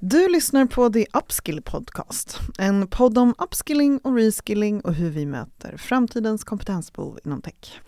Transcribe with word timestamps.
Du 0.00 0.28
lyssnar 0.28 0.66
på 0.66 0.90
The 0.90 1.06
Upskill 1.12 1.62
Podcast, 1.62 2.38
en 2.58 2.88
podd 2.88 3.18
om 3.18 3.34
upskilling 3.38 3.98
och 3.98 4.14
reskilling 4.14 4.80
och 4.80 4.94
hur 4.94 5.10
vi 5.10 5.26
möter 5.26 5.76
framtidens 5.76 6.44
kompetensbehov 6.44 7.18
inom 7.24 7.42
tech. 7.42 7.80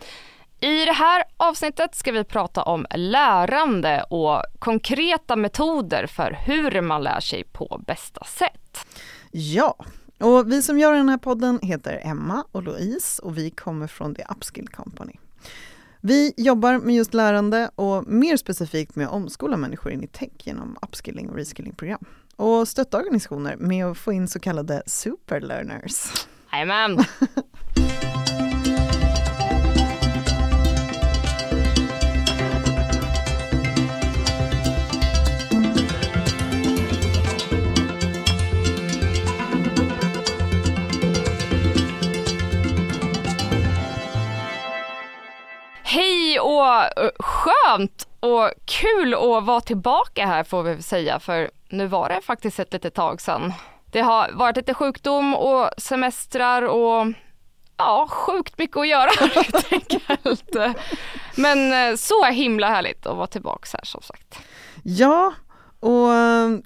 I 0.61 0.85
det 0.85 0.93
här 0.93 1.25
avsnittet 1.37 1.95
ska 1.95 2.13
vi 2.13 2.25
prata 2.25 2.63
om 2.63 2.87
lärande 2.95 4.03
och 4.03 4.43
konkreta 4.59 5.37
metoder 5.37 6.07
för 6.07 6.39
hur 6.47 6.81
man 6.81 7.03
lär 7.03 7.21
sig 7.21 7.45
på 7.45 7.83
bästa 7.87 8.25
sätt. 8.25 8.87
Ja, 9.31 9.75
och 10.19 10.53
vi 10.53 10.63
som 10.63 10.79
gör 10.79 10.93
den 10.93 11.09
här 11.09 11.19
podden 11.19 11.59
heter 11.63 12.01
Emma 12.05 12.45
och 12.53 12.63
Louise 12.63 13.23
och 13.23 13.39
vi 13.39 13.51
kommer 13.51 13.87
från 13.87 14.15
The 14.15 14.25
Upskill 14.29 14.69
Company. 14.69 15.15
Vi 16.03 16.35
jobbar 16.37 16.79
med 16.79 16.95
just 16.95 17.15
lärande 17.15 17.71
och 17.75 18.07
mer 18.07 18.37
specifikt 18.37 18.97
med 18.97 19.07
att 19.07 19.13
omskola 19.13 19.57
människor 19.57 19.93
in 19.93 20.05
i 20.05 20.07
tech 20.07 20.31
genom 20.39 20.77
upskilling 20.83 21.31
och 21.31 21.37
reskillingprogram. 21.37 22.05
Och 22.37 22.69
stötta 22.69 22.99
organisationer 22.99 23.57
med 23.57 23.87
att 23.87 23.99
få 23.99 24.13
in 24.13 24.29
så 24.29 24.41
kallade 24.41 24.83
superlearners. 24.87 26.27
Jajamän! 26.53 27.05
Hej 45.91 46.41
och 46.41 46.67
eh, 46.67 47.11
skönt 47.19 48.09
och 48.21 48.51
kul 48.65 49.15
att 49.15 49.45
vara 49.45 49.61
tillbaka 49.61 50.27
här 50.27 50.45
får 50.45 50.63
vi 50.63 50.83
säga 50.83 51.21
för 51.21 51.51
nu 51.69 51.87
var 51.87 52.09
det 52.09 52.21
faktiskt 52.21 52.59
ett 52.59 52.73
litet 52.73 52.95
tag 52.95 53.21
sedan. 53.21 53.53
Det 53.93 54.01
har 54.01 54.31
varit 54.33 54.57
lite 54.57 54.75
sjukdom 54.75 55.35
och 55.35 55.71
semestrar 55.79 56.63
och 56.63 57.07
ja, 57.77 58.09
sjukt 58.11 58.59
mycket 58.59 58.77
att 58.77 58.89
göra 58.89 59.11
helt 59.21 59.73
enkelt. 59.73 60.57
Men 61.37 61.73
eh, 61.73 61.97
så 61.97 62.25
himla 62.25 62.69
härligt 62.69 63.07
att 63.07 63.17
vara 63.17 63.27
tillbaka 63.27 63.69
här 63.73 63.85
som 63.85 64.03
sagt. 64.03 64.41
Ja, 64.83 65.35
och 65.81 66.13
eh, 66.13 66.59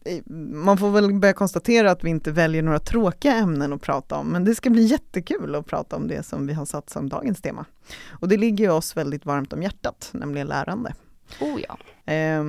man 0.53 0.79
får 0.79 0.91
väl 0.91 1.15
börja 1.15 1.35
konstatera 1.35 1.91
att 1.91 2.05
vi 2.05 2.11
inte 2.11 2.31
väljer 2.31 2.63
några 2.63 2.79
tråkiga 2.79 3.35
ämnen 3.35 3.73
att 3.73 3.83
prata 3.83 4.17
om, 4.17 4.29
men 4.29 4.45
det 4.45 4.55
ska 4.55 4.71
bli 4.71 4.83
jättekul 4.85 5.55
att 5.55 5.67
prata 5.67 5.97
om 5.97 6.09
det 6.09 6.27
som 6.27 6.47
vi 6.47 6.53
har 6.53 6.65
satt 6.65 6.91
som 6.91 7.09
dagens 7.09 7.41
tema. 7.41 7.65
Och 8.11 8.29
det 8.29 8.37
ligger 8.37 8.65
ju 8.65 8.71
oss 8.71 8.97
väldigt 8.97 9.27
varmt 9.27 9.53
om 9.53 9.63
hjärtat, 9.63 10.09
nämligen 10.13 10.47
lärande. 10.47 10.95
Oh 11.41 11.61
ja. 11.69 11.79
Eh, 12.13 12.45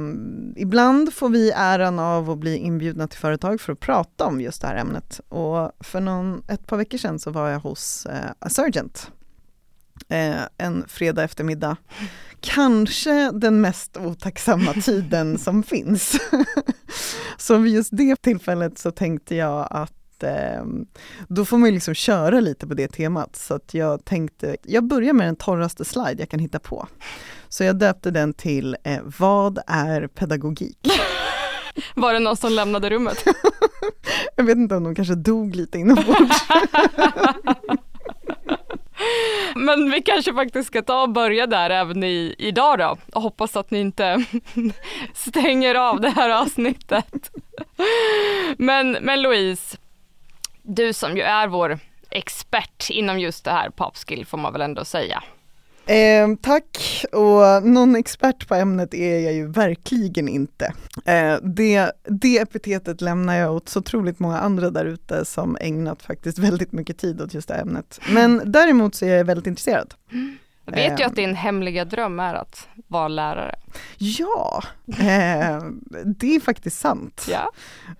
ibland 0.55 1.13
får 1.13 1.29
vi 1.29 1.51
äran 1.51 1.99
av 1.99 2.29
att 2.29 2.37
bli 2.37 2.57
inbjudna 2.57 3.07
till 3.07 3.19
företag 3.19 3.61
för 3.61 3.73
att 3.73 3.79
prata 3.79 4.25
om 4.25 4.41
just 4.41 4.61
det 4.61 4.67
här 4.67 4.75
ämnet. 4.75 5.21
Och 5.29 5.71
för 5.79 5.99
någon, 5.99 6.43
ett 6.47 6.67
par 6.67 6.77
veckor 6.77 6.97
sedan 6.97 7.19
så 7.19 7.31
var 7.31 7.49
jag 7.49 7.59
hos 7.59 8.05
eh, 8.05 8.49
Surgent 8.49 9.11
eh, 10.09 10.41
en 10.57 10.83
fredag 10.87 11.23
eftermiddag. 11.23 11.77
Kanske 12.45 13.31
den 13.31 13.61
mest 13.61 13.97
otacksamma 13.97 14.73
tiden 14.73 15.37
som 15.39 15.63
finns. 15.63 16.19
så 17.37 17.57
vid 17.57 17.73
just 17.73 17.89
det 17.91 18.21
tillfället 18.21 18.77
så 18.77 18.91
tänkte 18.91 19.35
jag 19.35 19.67
att 19.71 20.23
eh, 20.23 20.63
då 21.27 21.45
får 21.45 21.57
man 21.57 21.69
ju 21.69 21.73
liksom 21.73 21.93
köra 21.93 22.39
lite 22.39 22.67
på 22.67 22.73
det 22.73 22.87
temat. 22.87 23.35
Så 23.35 23.53
att 23.53 23.73
jag 23.73 24.05
tänkte, 24.05 24.57
jag 24.63 24.83
börjar 24.83 25.13
med 25.13 25.27
den 25.27 25.35
torraste 25.35 25.85
slide 25.85 26.15
jag 26.17 26.29
kan 26.29 26.39
hitta 26.39 26.59
på. 26.59 26.87
Så 27.49 27.63
jag 27.63 27.79
döpte 27.79 28.11
den 28.11 28.33
till 28.33 28.77
eh, 28.83 28.99
Vad 29.19 29.59
är 29.67 30.07
pedagogik? 30.07 30.79
Var 31.95 32.13
det 32.13 32.19
någon 32.19 32.37
som 32.37 32.51
lämnade 32.51 32.89
rummet? 32.89 33.23
jag 34.35 34.43
vet 34.43 34.57
inte 34.57 34.75
om 34.75 34.83
de 34.83 34.95
kanske 34.95 35.15
dog 35.15 35.55
lite 35.55 35.77
inombords. 35.77 36.43
Men 39.59 39.91
vi 39.91 40.01
kanske 40.01 40.33
faktiskt 40.33 40.67
ska 40.67 40.81
ta 40.81 41.01
och 41.01 41.09
börja 41.09 41.47
där 41.47 41.69
även 41.69 42.03
i, 42.03 42.35
idag 42.37 42.79
då 42.79 42.97
och 43.13 43.21
hoppas 43.21 43.55
att 43.55 43.71
ni 43.71 43.79
inte 43.79 44.25
stänger 45.13 45.75
av 45.75 46.01
det 46.01 46.09
här 46.09 46.29
avsnittet. 46.29 47.31
Men, 48.57 48.91
men 48.91 49.21
Louise, 49.21 49.77
du 50.61 50.93
som 50.93 51.17
ju 51.17 51.23
är 51.23 51.47
vår 51.47 51.79
expert 52.09 52.89
inom 52.89 53.19
just 53.19 53.45
det 53.45 53.51
här 53.51 53.69
popskill 53.69 54.25
får 54.25 54.37
man 54.37 54.53
väl 54.53 54.61
ändå 54.61 54.85
säga. 54.85 55.23
Eh, 55.87 56.35
tack, 56.41 57.05
och 57.11 57.63
någon 57.67 57.95
expert 57.95 58.47
på 58.47 58.55
ämnet 58.55 58.93
är 58.93 59.19
jag 59.19 59.33
ju 59.33 59.47
verkligen 59.47 60.27
inte. 60.27 60.73
Eh, 61.05 61.35
det, 61.41 61.91
det 62.03 62.37
epitetet 62.37 63.01
lämnar 63.01 63.35
jag 63.35 63.55
åt 63.55 63.69
så 63.69 63.79
otroligt 63.79 64.19
många 64.19 64.39
andra 64.39 64.69
där 64.69 64.85
ute 64.85 65.25
som 65.25 65.57
ägnat 65.61 66.01
faktiskt 66.01 66.39
väldigt 66.39 66.71
mycket 66.71 66.97
tid 66.97 67.21
åt 67.21 67.33
just 67.33 67.47
det 67.47 67.53
ämnet. 67.53 67.99
Men 68.09 68.41
däremot 68.45 68.95
så 68.95 69.05
är 69.05 69.09
jag 69.09 69.25
väldigt 69.25 69.47
intresserad. 69.47 69.93
Jag 70.65 70.75
vet 70.75 70.99
ju 70.99 71.03
att 71.03 71.15
din 71.15 71.35
hemliga 71.35 71.85
dröm 71.85 72.19
är 72.19 72.33
att 72.33 72.67
vara 72.87 73.07
lärare. 73.07 73.55
Ja, 73.97 74.63
eh, 74.87 75.63
det 76.05 76.35
är 76.35 76.39
faktiskt 76.39 76.79
sant. 76.79 77.27
Ja. 77.29 77.51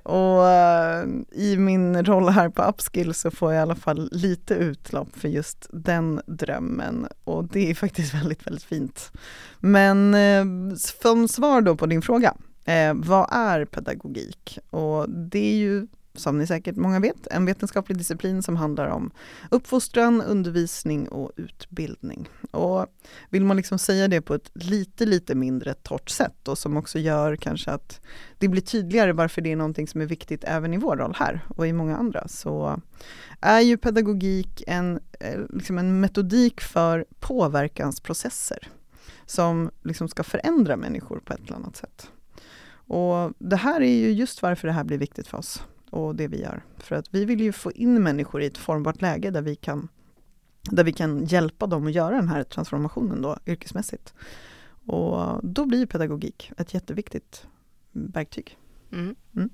Och 0.04 0.48
eh, 0.48 1.06
i 1.32 1.58
min 1.58 2.06
roll 2.06 2.30
här 2.30 2.50
på 2.50 2.64
Upskill 2.64 3.14
så 3.14 3.32
får 3.32 3.54
jag 3.54 3.60
i 3.60 3.62
alla 3.62 3.76
fall 3.76 4.10
lite 4.12 4.54
utlopp 4.54 5.10
för 5.16 5.28
just 5.28 5.68
den 5.74 6.22
drömmen. 6.26 7.08
Och 7.24 7.48
det 7.48 7.70
är 7.70 7.76
faktiskt 7.76 8.14
väldigt, 8.22 8.48
väldigt 8.48 8.64
fint. 8.64 9.12
Men 9.60 10.14
eh, 10.14 10.76
som 10.78 11.28
svar 11.28 11.62
då 11.62 11.76
på 11.76 11.86
din 11.86 12.02
fråga, 12.02 12.34
eh, 12.66 12.94
vad 12.94 13.28
är 13.32 13.66
pedagogik? 13.66 14.60
Och 14.70 15.10
det 15.10 15.54
är 15.54 15.56
ju 15.56 15.88
som 16.18 16.38
ni 16.38 16.48
säkert 16.48 16.76
många 16.76 17.00
vet, 17.00 17.28
en 17.28 17.46
vetenskaplig 17.46 17.98
disciplin 17.98 18.44
som 18.44 18.56
handlar 18.56 18.88
om 18.88 19.12
uppfostran, 19.52 20.22
undervisning 20.22 21.08
och 21.08 21.32
utbildning. 21.36 22.30
Och 22.52 22.86
vill 23.30 23.46
man 23.46 23.58
liksom 23.58 23.80
säga 23.80 24.08
det 24.08 24.22
på 24.22 24.34
ett 24.34 24.52
lite, 24.54 25.06
lite 25.06 25.36
mindre 25.36 25.74
torrt 25.74 26.10
sätt 26.10 26.48
och 26.48 26.58
som 26.58 26.78
också 26.78 27.00
gör 27.00 27.36
kanske 27.36 27.72
att 27.72 28.02
det 28.38 28.48
blir 28.48 28.62
tydligare 28.62 29.14
varför 29.14 29.42
det 29.42 29.52
är 29.52 29.56
någonting 29.56 29.88
som 29.88 30.02
är 30.02 30.06
viktigt 30.06 30.44
även 30.44 30.74
i 30.74 30.78
vår 30.78 30.98
roll 30.98 31.16
här 31.16 31.46
och 31.48 31.68
i 31.68 31.74
många 31.74 31.98
andra, 31.98 32.28
så 32.28 32.82
är 33.42 33.62
ju 33.62 33.78
pedagogik 33.78 34.64
en, 34.68 35.00
eh, 35.20 35.40
liksom 35.50 35.78
en 35.78 36.00
metodik 36.00 36.62
för 36.62 37.06
påverkansprocesser 37.20 38.68
som 39.26 39.72
liksom 39.84 40.08
ska 40.08 40.24
förändra 40.24 40.78
människor 40.78 41.20
på 41.20 41.34
ett 41.34 41.40
eller 41.48 41.56
annat 41.56 41.76
sätt. 41.76 42.12
Och 42.88 43.34
det 43.38 43.56
här 43.56 43.82
är 43.82 43.96
ju 43.96 44.12
just 44.12 44.42
varför 44.42 44.68
det 44.68 44.74
här 44.74 44.84
blir 44.84 44.98
viktigt 44.98 45.28
för 45.28 45.38
oss 45.38 45.64
och 45.96 46.16
det 46.16 46.28
vi 46.28 46.42
gör. 46.42 46.64
För 46.78 46.96
att 46.96 47.06
vi 47.12 47.26
vill 47.26 47.42
ju 47.42 47.52
få 47.52 47.72
in 47.72 48.04
människor 48.04 48.42
i 48.42 48.46
ett 48.46 48.58
formbart 48.58 49.02
läge 49.02 49.30
där 49.30 49.42
vi 49.42 49.56
kan, 49.56 49.88
där 50.62 50.84
vi 50.84 50.94
kan 50.94 51.26
hjälpa 51.26 51.68
dem 51.68 51.88
att 51.88 51.94
göra 51.94 52.16
den 52.16 52.30
här 52.30 52.44
transformationen 52.44 53.22
då, 53.22 53.38
yrkesmässigt. 53.46 54.14
Och 54.86 55.40
då 55.44 55.66
blir 55.66 55.86
pedagogik 55.86 56.52
ett 56.58 56.74
jätteviktigt 56.74 57.48
verktyg. 57.92 58.58
Mm. 58.92 59.16
Mm. 59.36 59.50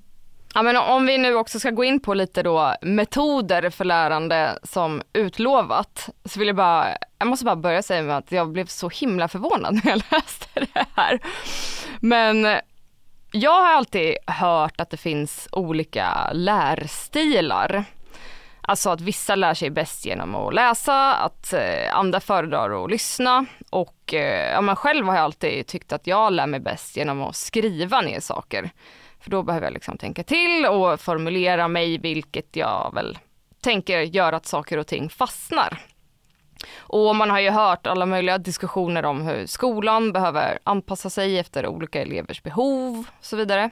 Ja, 0.54 0.62
men 0.62 0.76
om 0.76 1.06
vi 1.06 1.18
nu 1.18 1.34
också 1.34 1.58
ska 1.58 1.70
gå 1.70 1.84
in 1.84 2.00
på 2.00 2.14
lite 2.14 2.42
då 2.42 2.74
metoder 2.82 3.70
för 3.70 3.84
lärande 3.84 4.58
som 4.62 5.02
utlovat, 5.12 6.08
så 6.24 6.38
vill 6.38 6.48
jag 6.48 6.56
bara, 6.56 6.86
jag 7.18 7.28
måste 7.28 7.44
bara 7.44 7.56
börja 7.56 7.82
säga 7.82 8.02
med 8.02 8.16
att 8.16 8.32
jag 8.32 8.52
blev 8.52 8.66
så 8.66 8.88
himla 8.88 9.28
förvånad 9.28 9.74
när 9.74 9.90
jag 9.90 10.02
läste 10.10 10.60
det 10.72 10.86
här. 10.94 11.20
Men 12.00 12.60
jag 13.32 13.62
har 13.62 13.72
alltid 13.72 14.16
hört 14.26 14.80
att 14.80 14.90
det 14.90 14.96
finns 14.96 15.48
olika 15.52 16.30
lärstilar. 16.32 17.84
Alltså 18.60 18.90
att 18.90 19.00
vissa 19.00 19.34
lär 19.34 19.54
sig 19.54 19.70
bäst 19.70 20.06
genom 20.06 20.34
att 20.34 20.54
läsa, 20.54 21.14
att 21.14 21.52
eh, 21.52 21.96
andra 21.96 22.20
föredrar 22.20 22.84
att 22.84 22.90
lyssna 22.90 23.46
och 23.70 24.14
eh, 24.14 24.52
ja, 24.52 24.60
men 24.60 24.76
själv 24.76 25.06
har 25.06 25.14
jag 25.14 25.24
alltid 25.24 25.66
tyckt 25.66 25.92
att 25.92 26.06
jag 26.06 26.32
lär 26.32 26.46
mig 26.46 26.60
bäst 26.60 26.96
genom 26.96 27.22
att 27.22 27.36
skriva 27.36 28.00
ner 28.00 28.20
saker. 28.20 28.70
För 29.20 29.30
då 29.30 29.42
behöver 29.42 29.66
jag 29.66 29.74
liksom 29.74 29.98
tänka 29.98 30.22
till 30.22 30.66
och 30.66 31.00
formulera 31.00 31.68
mig, 31.68 31.98
vilket 31.98 32.56
jag 32.56 32.94
väl 32.94 33.18
tänker 33.60 34.00
gör 34.00 34.32
att 34.32 34.46
saker 34.46 34.78
och 34.78 34.86
ting 34.86 35.08
fastnar. 35.08 35.78
Och 36.76 37.16
man 37.16 37.30
har 37.30 37.40
ju 37.40 37.50
hört 37.50 37.86
alla 37.86 38.06
möjliga 38.06 38.38
diskussioner 38.38 39.04
om 39.04 39.22
hur 39.22 39.46
skolan 39.46 40.12
behöver 40.12 40.58
anpassa 40.64 41.10
sig 41.10 41.38
efter 41.38 41.66
olika 41.66 42.02
elevers 42.02 42.42
behov 42.42 43.04
och 43.18 43.24
så 43.24 43.36
vidare. 43.36 43.70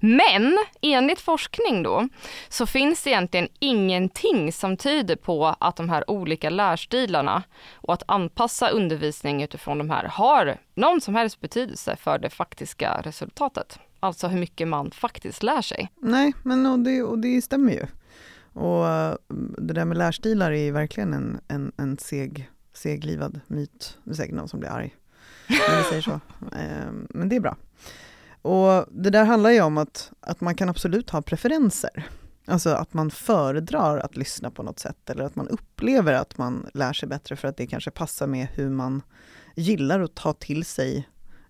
Men 0.00 0.58
enligt 0.80 1.20
forskning 1.20 1.82
då 1.82 2.08
så 2.48 2.66
finns 2.66 3.02
det 3.02 3.10
egentligen 3.10 3.48
ingenting 3.58 4.52
som 4.52 4.76
tyder 4.76 5.16
på 5.16 5.54
att 5.58 5.76
de 5.76 5.88
här 5.88 6.10
olika 6.10 6.50
lärstilarna 6.50 7.42
och 7.74 7.94
att 7.94 8.02
anpassa 8.06 8.68
undervisning 8.68 9.42
utifrån 9.42 9.78
de 9.78 9.90
här 9.90 10.04
har 10.04 10.56
någon 10.74 11.00
som 11.00 11.14
helst 11.14 11.40
betydelse 11.40 11.96
för 11.96 12.18
det 12.18 12.30
faktiska 12.30 13.00
resultatet. 13.04 13.78
Alltså 14.00 14.28
hur 14.28 14.38
mycket 14.38 14.68
man 14.68 14.90
faktiskt 14.90 15.42
lär 15.42 15.62
sig. 15.62 15.90
Nej, 15.96 16.32
men 16.42 16.66
och 16.66 16.78
det, 16.78 17.02
och 17.02 17.18
det 17.18 17.42
stämmer 17.42 17.72
ju. 17.72 17.86
Och 18.58 18.86
mm, 18.86 19.54
det 19.58 19.74
där 19.74 19.84
med 19.84 19.98
lärstilar 19.98 20.52
är 20.52 20.72
verkligen 20.72 21.14
en, 21.14 21.40
en, 21.48 21.72
en 21.76 21.98
seg, 21.98 22.50
seglivad 22.72 23.40
myt. 23.46 23.98
Det 24.04 24.10
är 24.10 24.14
säkert 24.14 24.34
någon 24.34 24.48
som 24.48 24.60
blir 24.60 24.70
arg 24.70 24.96
när 25.48 25.78
vi 25.78 25.84
säger 25.84 26.02
så. 26.02 26.20
Ehm, 26.56 27.06
men 27.10 27.28
det 27.28 27.36
är 27.36 27.40
bra. 27.40 27.56
och 28.42 28.86
det 28.90 29.10
där 29.10 29.24
handlar 29.24 29.50
ju 29.50 29.60
om 29.60 29.78
att, 29.78 30.12
att 30.20 30.40
man 30.40 30.54
kan 30.54 30.68
absolut 30.68 31.10
ha 31.10 31.22
preferenser. 31.22 32.08
Alltså 32.46 32.70
att 32.70 32.94
man 32.94 33.10
föredrar 33.10 33.98
att 33.98 34.16
lyssna 34.16 34.50
på 34.50 34.62
något 34.62 34.78
sätt 34.78 35.10
eller 35.10 35.24
att 35.24 35.36
man 35.36 35.48
upplever 35.48 36.12
att 36.12 36.38
man 36.38 36.66
lär 36.74 36.92
sig 36.92 37.08
bättre 37.08 37.36
för 37.36 37.48
att 37.48 37.56
det 37.56 37.66
kanske 37.66 37.90
passar 37.90 38.26
med 38.26 38.48
hur 38.54 38.70
man 38.70 39.02
gillar 39.56 40.00
att 40.00 40.14
ta 40.14 40.32
till 40.32 40.64
sig 40.64 41.08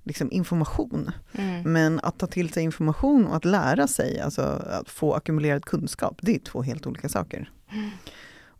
liksom 0.09 0.33
information. 0.33 1.11
Mm. 1.33 1.73
Men 1.73 2.01
att 2.03 2.19
ta 2.19 2.27
till 2.27 2.53
sig 2.53 2.63
information 2.63 3.27
och 3.27 3.37
att 3.37 3.45
lära 3.45 3.87
sig, 3.89 4.21
alltså 4.21 4.43
att 4.43 4.89
få 4.89 5.15
ackumulerad 5.15 5.65
kunskap, 5.65 6.19
det 6.23 6.35
är 6.35 6.39
två 6.39 6.63
helt 6.63 6.87
olika 6.87 7.09
saker. 7.09 7.51
Mm. 7.73 7.91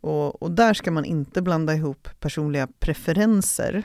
Och, 0.01 0.41
och, 0.41 0.51
där 0.51 0.73
ska 0.73 0.91
man 0.91 1.05
inte 1.05 1.41
blanda 1.41 1.73
ihop 1.73 2.07
personliga 2.19 2.67
preferenser 2.79 3.83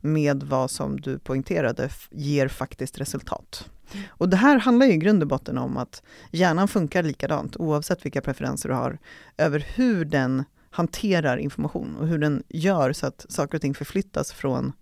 med 0.00 0.42
vad 0.42 0.70
som 0.70 1.00
du 1.00 1.18
poängterade 1.18 1.90
ger 2.10 2.48
faktiskt 2.48 2.98
resultat. 2.98 3.70
Mm. 3.92 4.04
Och 4.08 4.28
det 4.28 4.36
här 4.36 4.58
handlar 4.58 4.86
ju 4.86 4.92
i 4.92 4.96
grund 4.96 5.22
och 5.22 5.28
botten 5.28 5.58
om 5.58 5.76
att 5.76 6.02
hjärnan 6.30 6.68
funkar 6.68 7.02
likadant 7.02 7.56
oavsett 7.56 8.04
vilka 8.04 8.20
preferenser 8.20 8.68
du 8.68 8.74
har, 8.74 8.98
över 9.36 9.66
hur 9.74 10.04
den 10.04 10.44
hanterar 10.70 11.36
information 11.36 11.96
och 11.96 12.06
hur 12.06 12.18
den 12.18 12.42
gör 12.48 12.92
så 12.92 13.06
att 13.06 13.26
saker 13.28 13.58
och 13.58 13.62
ting 13.62 13.74
förflyttas 13.74 14.32
från 14.32 14.72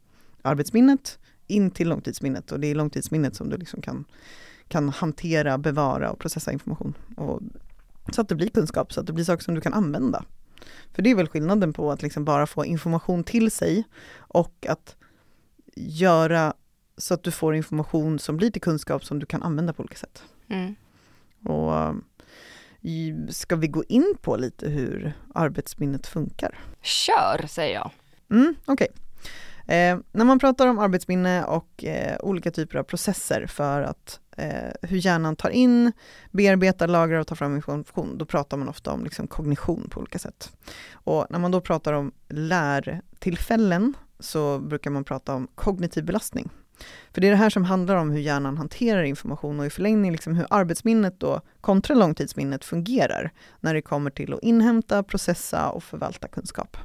arbetsminnet 0.43 1.19
in 1.47 1.71
till 1.71 1.89
långtidsminnet 1.89 2.53
och 2.53 2.61
det 2.61 2.67
är 2.67 2.75
långtidsminnet 2.75 3.37
som 3.37 3.49
du 3.49 3.57
liksom 3.57 3.83
kan, 3.83 4.05
kan 4.69 4.89
hantera, 4.89 5.59
bevara 5.59 6.11
och 6.11 6.19
processa 6.19 6.53
information. 6.53 6.95
Och, 7.17 7.41
så 8.13 8.21
att 8.21 8.29
det 8.29 8.35
blir 8.35 8.49
kunskap, 8.49 8.93
så 8.93 9.01
att 9.01 9.07
det 9.07 9.13
blir 9.13 9.25
saker 9.25 9.45
som 9.45 9.55
du 9.55 9.61
kan 9.61 9.75
använda. 9.75 10.25
För 10.93 11.03
det 11.03 11.11
är 11.11 11.15
väl 11.15 11.29
skillnaden 11.29 11.73
på 11.73 11.93
att 11.93 12.03
liksom 12.03 12.25
bara 12.25 12.47
få 12.47 12.65
information 12.65 13.25
till 13.25 13.51
sig 13.51 13.85
och 14.17 14.67
att 14.69 14.97
göra 15.77 16.55
så 16.97 17.15
att 17.15 17.23
du 17.23 17.31
får 17.31 17.55
information 17.55 18.19
som 18.19 18.37
blir 18.37 18.51
till 18.51 18.63
kunskap 18.63 19.05
som 19.05 19.19
du 19.19 19.27
kan 19.27 19.43
använda 19.43 19.73
på 19.73 19.83
olika 19.83 19.97
sätt. 19.97 20.25
Mm. 20.49 20.75
Och 21.45 21.95
Ska 23.29 23.57
vi 23.57 23.69
gå 23.69 23.85
in 23.89 24.15
på 24.23 24.37
lite 24.37 24.69
hur 24.69 25.13
arbetsminnet 25.35 26.07
funkar? 26.07 26.59
Kör, 26.83 27.47
säger 27.47 27.75
jag. 27.75 27.91
Mm, 28.31 28.55
Okej. 28.65 28.89
Okay. 28.91 29.04
Eh, 29.67 29.99
när 30.13 30.25
man 30.25 30.39
pratar 30.39 30.67
om 30.67 30.79
arbetsminne 30.79 31.45
och 31.45 31.85
eh, 31.85 32.17
olika 32.21 32.51
typer 32.51 32.79
av 32.79 32.83
processer 32.83 33.47
för 33.47 33.83
att 33.83 34.21
eh, 34.37 34.71
hur 34.83 34.97
hjärnan 34.97 35.37
tar 35.37 35.51
in, 35.51 35.93
bearbetar, 36.31 36.89
lagrar 36.89 37.19
och 37.19 37.27
tar 37.27 37.37
fram 37.37 37.57
information, 37.57 38.19
då 38.19 38.25
pratar 38.25 38.57
man 38.57 38.69
ofta 38.69 38.93
om 38.93 39.05
liksom, 39.05 39.27
kognition 39.27 39.89
på 39.91 40.01
olika 40.01 40.19
sätt. 40.19 40.53
Och 40.93 41.27
när 41.31 41.39
man 41.39 41.51
då 41.51 41.61
pratar 41.61 41.93
om 41.93 42.13
lärtillfällen 42.29 43.95
så 44.19 44.59
brukar 44.59 44.91
man 44.91 45.05
prata 45.05 45.35
om 45.35 45.49
kognitiv 45.55 46.05
belastning. 46.05 46.51
För 47.13 47.21
det 47.21 47.27
är 47.27 47.31
det 47.31 47.37
här 47.37 47.51
som 47.51 47.65
handlar 47.65 47.97
om 47.97 48.11
hur 48.11 48.21
hjärnan 48.21 48.57
hanterar 48.57 49.03
information 49.03 49.61
och 49.61 49.67
i 49.67 49.71
förlängning 49.71 50.13
liksom 50.13 50.35
hur 50.35 50.47
arbetsminnet 50.51 51.21
då 51.21 51.41
kontra 51.61 51.95
långtidsminnet 51.95 52.65
fungerar 52.65 53.33
när 53.61 53.75
det 53.75 53.83
kommer 53.83 54.11
till 54.11 54.35
att 54.35 54.43
inhämta, 54.43 55.03
processa 55.03 55.71
och 55.71 55.85
förvalta 55.85 56.29
kunskap. 56.29 56.77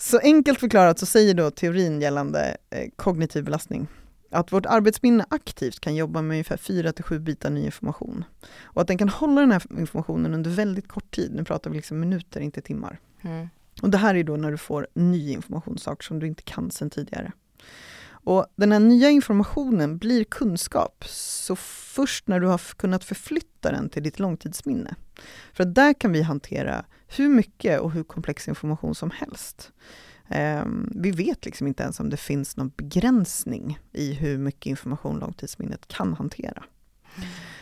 Så 0.00 0.18
enkelt 0.18 0.60
förklarat 0.60 0.98
så 0.98 1.06
säger 1.06 1.34
då 1.34 1.50
teorin 1.50 2.00
gällande 2.00 2.56
eh, 2.70 2.90
kognitiv 2.96 3.44
belastning 3.44 3.88
att 4.30 4.52
vårt 4.52 4.66
arbetsminne 4.66 5.24
aktivt 5.30 5.80
kan 5.80 5.94
jobba 5.94 6.22
med 6.22 6.34
ungefär 6.34 6.56
4 6.56 6.92
7 7.00 7.18
bitar 7.18 7.50
ny 7.50 7.64
information. 7.64 8.24
Och 8.62 8.82
att 8.82 8.88
den 8.88 8.98
kan 8.98 9.08
hålla 9.08 9.40
den 9.40 9.52
här 9.52 9.62
informationen 9.78 10.34
under 10.34 10.50
väldigt 10.50 10.88
kort 10.88 11.10
tid, 11.10 11.34
nu 11.34 11.44
pratar 11.44 11.70
vi 11.70 11.76
liksom 11.76 12.00
minuter, 12.00 12.40
inte 12.40 12.60
timmar. 12.60 13.00
Mm. 13.22 13.48
Och 13.82 13.90
det 13.90 13.98
här 13.98 14.14
är 14.14 14.24
då 14.24 14.36
när 14.36 14.50
du 14.50 14.58
får 14.58 14.88
ny 14.94 15.32
information, 15.32 15.78
saker 15.78 16.04
som 16.04 16.18
du 16.18 16.26
inte 16.26 16.42
kan 16.42 16.70
sedan 16.70 16.90
tidigare. 16.90 17.32
Och 18.22 18.46
den 18.56 18.72
här 18.72 18.80
nya 18.80 19.10
informationen 19.10 19.98
blir 19.98 20.24
kunskap, 20.24 21.04
så 21.08 21.56
först 21.56 22.28
när 22.28 22.40
du 22.40 22.46
har 22.46 22.58
kunnat 22.76 23.04
förflytta 23.04 23.72
den 23.72 23.88
till 23.88 24.02
ditt 24.02 24.18
långtidsminne. 24.18 24.94
För 25.52 25.64
där 25.64 25.92
kan 25.92 26.12
vi 26.12 26.22
hantera 26.22 26.84
hur 27.16 27.28
mycket 27.28 27.80
och 27.80 27.92
hur 27.92 28.02
komplex 28.02 28.48
information 28.48 28.94
som 28.94 29.10
helst. 29.10 29.72
Um, 30.62 30.92
vi 30.94 31.10
vet 31.10 31.44
liksom 31.44 31.66
inte 31.66 31.82
ens 31.82 32.00
om 32.00 32.10
det 32.10 32.16
finns 32.16 32.56
någon 32.56 32.72
begränsning 32.76 33.78
i 33.92 34.12
hur 34.12 34.38
mycket 34.38 34.66
information 34.66 35.18
långtidsminnet 35.18 35.88
kan 35.88 36.14
hantera. 36.14 36.64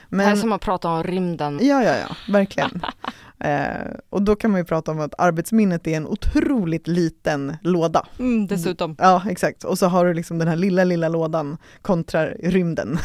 Men, 0.08 0.18
det 0.18 0.24
här 0.24 0.32
är 0.32 0.36
som 0.36 0.52
att 0.52 0.60
prata 0.60 0.88
om 0.88 1.02
rymden. 1.02 1.58
Ja, 1.62 1.84
ja, 1.84 1.96
ja, 1.96 2.16
verkligen. 2.32 2.82
eh, 3.40 3.92
och 4.10 4.22
då 4.22 4.36
kan 4.36 4.50
man 4.50 4.60
ju 4.60 4.64
prata 4.64 4.90
om 4.90 5.00
att 5.00 5.14
arbetsminnet 5.18 5.86
är 5.86 5.96
en 5.96 6.06
otroligt 6.06 6.86
liten 6.86 7.56
låda. 7.62 8.06
Mm, 8.18 8.46
dessutom. 8.46 8.96
Ja, 8.98 9.22
exakt. 9.28 9.64
Och 9.64 9.78
så 9.78 9.86
har 9.86 10.04
du 10.04 10.14
liksom 10.14 10.38
den 10.38 10.48
här 10.48 10.56
lilla, 10.56 10.84
lilla 10.84 11.08
lådan 11.08 11.56
kontra 11.82 12.26
rymden. 12.26 12.98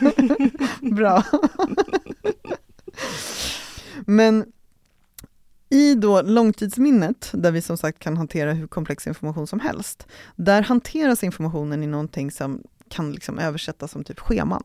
Bra. 0.80 1.22
Men 4.06 4.44
i 5.70 5.94
då 5.94 6.22
långtidsminnet, 6.22 7.30
där 7.32 7.52
vi 7.52 7.62
som 7.62 7.76
sagt 7.76 7.98
kan 7.98 8.16
hantera 8.16 8.52
hur 8.52 8.66
komplex 8.66 9.06
information 9.06 9.46
som 9.46 9.60
helst, 9.60 10.06
där 10.36 10.62
hanteras 10.62 11.24
informationen 11.24 11.82
i 11.82 11.86
någonting 11.86 12.30
som 12.30 12.62
kan 12.88 13.12
liksom 13.12 13.38
översättas 13.38 13.90
som 13.90 14.04
typ 14.04 14.20
scheman. 14.20 14.62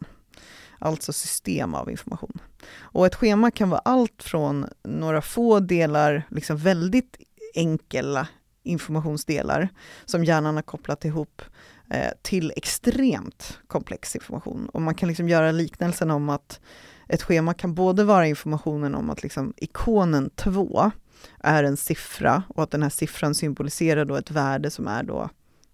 Alltså 0.79 1.13
system 1.13 1.73
av 1.75 1.91
information. 1.91 2.39
Och 2.79 3.05
ett 3.05 3.15
schema 3.15 3.51
kan 3.51 3.69
vara 3.69 3.81
allt 3.85 4.23
från 4.23 4.65
några 4.83 5.21
få 5.21 5.59
delar, 5.59 6.23
liksom 6.29 6.57
väldigt 6.57 7.17
enkla 7.55 8.27
informationsdelar, 8.63 9.69
som 10.05 10.23
hjärnan 10.23 10.55
har 10.55 10.63
kopplat 10.63 11.05
ihop 11.05 11.41
eh, 11.89 12.11
till 12.21 12.53
extremt 12.55 13.59
komplex 13.67 14.15
information. 14.15 14.69
Och 14.69 14.81
man 14.81 14.95
kan 14.95 15.09
liksom 15.09 15.29
göra 15.29 15.51
liknelsen 15.51 16.11
om 16.11 16.29
att 16.29 16.59
ett 17.07 17.21
schema 17.21 17.53
kan 17.53 17.73
både 17.73 18.03
vara 18.03 18.27
informationen 18.27 18.95
om 18.95 19.09
att 19.09 19.23
liksom 19.23 19.53
ikonen 19.57 20.29
2 20.35 20.91
är 21.39 21.63
en 21.63 21.77
siffra 21.77 22.43
och 22.47 22.63
att 22.63 22.71
den 22.71 22.83
här 22.83 22.89
siffran 22.89 23.35
symboliserar 23.35 24.05
då 24.05 24.15
ett 24.15 24.31
värde 24.31 24.71
som 24.71 24.87
är 24.87 25.03
då 25.03 25.29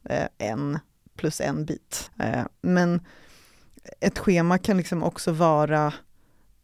eh, 0.09 0.27
en 0.37 0.79
plus 1.15 1.41
en 1.41 1.65
bit. 1.65 2.11
Eh, 2.19 2.45
men 2.61 3.01
ett 3.99 4.19
schema 4.19 4.57
kan 4.57 4.77
liksom 4.77 5.03
också 5.03 5.31
vara 5.31 5.93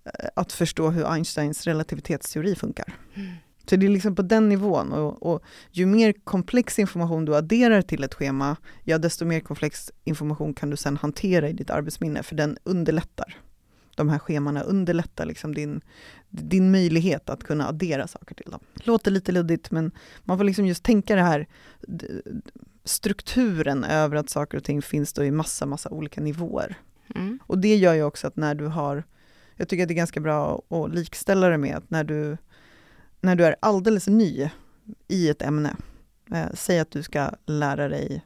eh, 0.05 0.29
att 0.35 0.51
förstå 0.51 0.89
hur 0.89 1.13
Einsteins 1.13 1.67
relativitetsteori 1.67 2.55
funkar. 2.55 2.93
Mm. 3.13 3.31
Så 3.69 3.75
det 3.75 3.85
är 3.85 3.89
liksom 3.89 4.15
på 4.15 4.21
den 4.21 4.49
nivån 4.49 4.91
och, 4.91 5.23
och, 5.23 5.43
ju 5.71 5.85
mer 5.85 6.13
komplex 6.23 6.79
information 6.79 7.25
du 7.25 7.35
adderar 7.35 7.81
till 7.81 8.03
ett 8.03 8.13
schema, 8.13 8.55
ja 8.83 8.97
desto 8.97 9.25
mer 9.25 9.39
komplex 9.39 9.91
information 10.03 10.53
kan 10.53 10.69
du 10.69 10.77
sedan 10.77 10.97
hantera 10.97 11.49
i 11.49 11.53
ditt 11.53 11.69
arbetsminne, 11.69 12.23
för 12.23 12.35
den 12.35 12.57
underlättar 12.63 13.37
de 13.95 14.09
här 14.09 14.19
schemana 14.19 14.61
underlättar 14.61 15.25
liksom 15.25 15.55
din, 15.55 15.81
din 16.29 16.71
möjlighet 16.71 17.29
att 17.29 17.43
kunna 17.43 17.67
addera 17.67 18.07
saker 18.07 18.35
till 18.35 18.51
dem. 18.51 18.59
Låter 18.73 19.11
lite 19.11 19.31
luddigt 19.31 19.71
men 19.71 19.91
man 20.23 20.37
får 20.37 20.43
liksom 20.43 20.65
just 20.65 20.83
tänka 20.83 21.15
det 21.15 21.21
här 21.21 21.47
strukturen 22.83 23.83
över 23.83 24.15
att 24.15 24.29
saker 24.29 24.57
och 24.57 24.63
ting 24.63 24.81
finns 24.81 25.13
då 25.13 25.23
i 25.23 25.31
massa, 25.31 25.65
massa 25.65 25.89
olika 25.89 26.21
nivåer. 26.21 26.75
Mm. 27.15 27.39
Och 27.43 27.57
det 27.57 27.75
gör 27.75 27.93
ju 27.93 28.03
också 28.03 28.27
att 28.27 28.35
när 28.35 28.55
du 28.55 28.65
har, 28.65 29.03
jag 29.55 29.69
tycker 29.69 29.83
att 29.83 29.87
det 29.87 29.93
är 29.93 29.95
ganska 29.95 30.19
bra 30.19 30.61
att 30.69 30.95
likställa 30.95 31.49
det 31.49 31.57
med 31.57 31.75
att 31.75 31.89
när 31.89 32.03
du, 32.03 32.37
när 33.21 33.35
du 33.35 33.45
är 33.45 33.55
alldeles 33.59 34.07
ny 34.07 34.49
i 35.07 35.29
ett 35.29 35.41
ämne, 35.41 35.75
eh, 36.31 36.47
säg 36.53 36.79
att 36.79 36.91
du 36.91 37.03
ska 37.03 37.31
lära 37.45 37.87
dig 37.87 38.25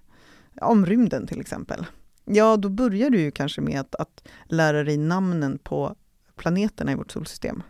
om 0.61 0.85
rymden 0.85 1.27
till 1.27 1.39
exempel, 1.39 1.85
Ja, 2.31 2.57
då 2.57 2.69
börjar 2.69 3.09
du 3.09 3.19
ju 3.19 3.31
kanske 3.31 3.61
med 3.61 3.79
att, 3.79 3.95
att 3.95 4.23
lära 4.45 4.83
dig 4.83 4.97
namnen 4.97 5.59
på 5.63 5.95
planeterna 6.35 6.91
i 6.91 6.95
vårt 6.95 7.11
solsystem 7.11 7.63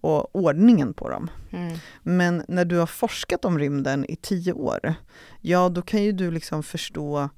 och 0.00 0.36
ordningen 0.36 0.94
på 0.94 1.08
dem. 1.08 1.30
Mm. 1.50 1.78
Men 2.02 2.44
när 2.48 2.64
du 2.64 2.76
har 2.76 2.86
forskat 2.86 3.44
om 3.44 3.58
rymden 3.58 4.04
i 4.08 4.16
tio 4.16 4.52
år, 4.52 4.94
ja 5.40 5.68
då 5.68 5.82
kan 5.82 6.02
ju 6.02 6.12
du 6.12 6.30
liksom 6.30 6.62
förstå 6.62 7.28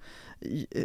eh, 0.71 0.85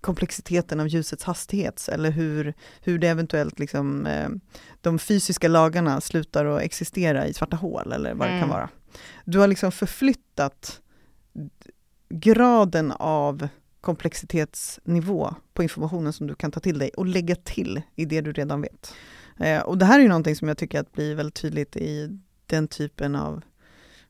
komplexiteten 0.00 0.80
av 0.80 0.88
ljusets 0.88 1.24
hastighet 1.24 1.88
eller 1.92 2.10
hur, 2.10 2.54
hur 2.80 2.98
det 2.98 3.08
eventuellt 3.08 3.58
liksom, 3.58 4.06
eh, 4.06 4.28
de 4.80 4.98
fysiska 4.98 5.48
lagarna 5.48 6.00
slutar 6.00 6.44
att 6.44 6.62
existera 6.62 7.26
i 7.26 7.34
svarta 7.34 7.56
hål 7.56 7.92
eller 7.92 8.14
vad 8.14 8.28
mm. 8.28 8.34
det 8.34 8.40
kan 8.40 8.50
mm. 8.50 8.56
vara. 8.56 8.68
Du 9.24 9.38
har 9.38 9.48
liksom 9.48 9.72
förflyttat 9.72 10.80
graden 12.08 12.92
av 12.92 13.48
komplexitetsnivå 13.82 15.34
på 15.54 15.62
informationen 15.62 16.12
som 16.12 16.26
du 16.26 16.34
kan 16.34 16.50
ta 16.50 16.60
till 16.60 16.78
dig 16.78 16.90
och 16.96 17.06
lägga 17.06 17.36
till 17.36 17.82
i 17.94 18.04
det 18.04 18.20
du 18.20 18.32
redan 18.32 18.60
vet. 18.60 18.94
Eh, 19.38 19.60
och 19.60 19.78
det 19.78 19.84
här 19.84 19.98
är 19.98 20.02
ju 20.02 20.08
någonting 20.08 20.36
som 20.36 20.48
jag 20.48 20.58
tycker 20.58 20.80
att 20.80 20.92
blir 20.92 21.14
väldigt 21.14 21.34
tydligt 21.34 21.76
i 21.76 22.18
den 22.46 22.68
typen 22.68 23.16
av 23.16 23.42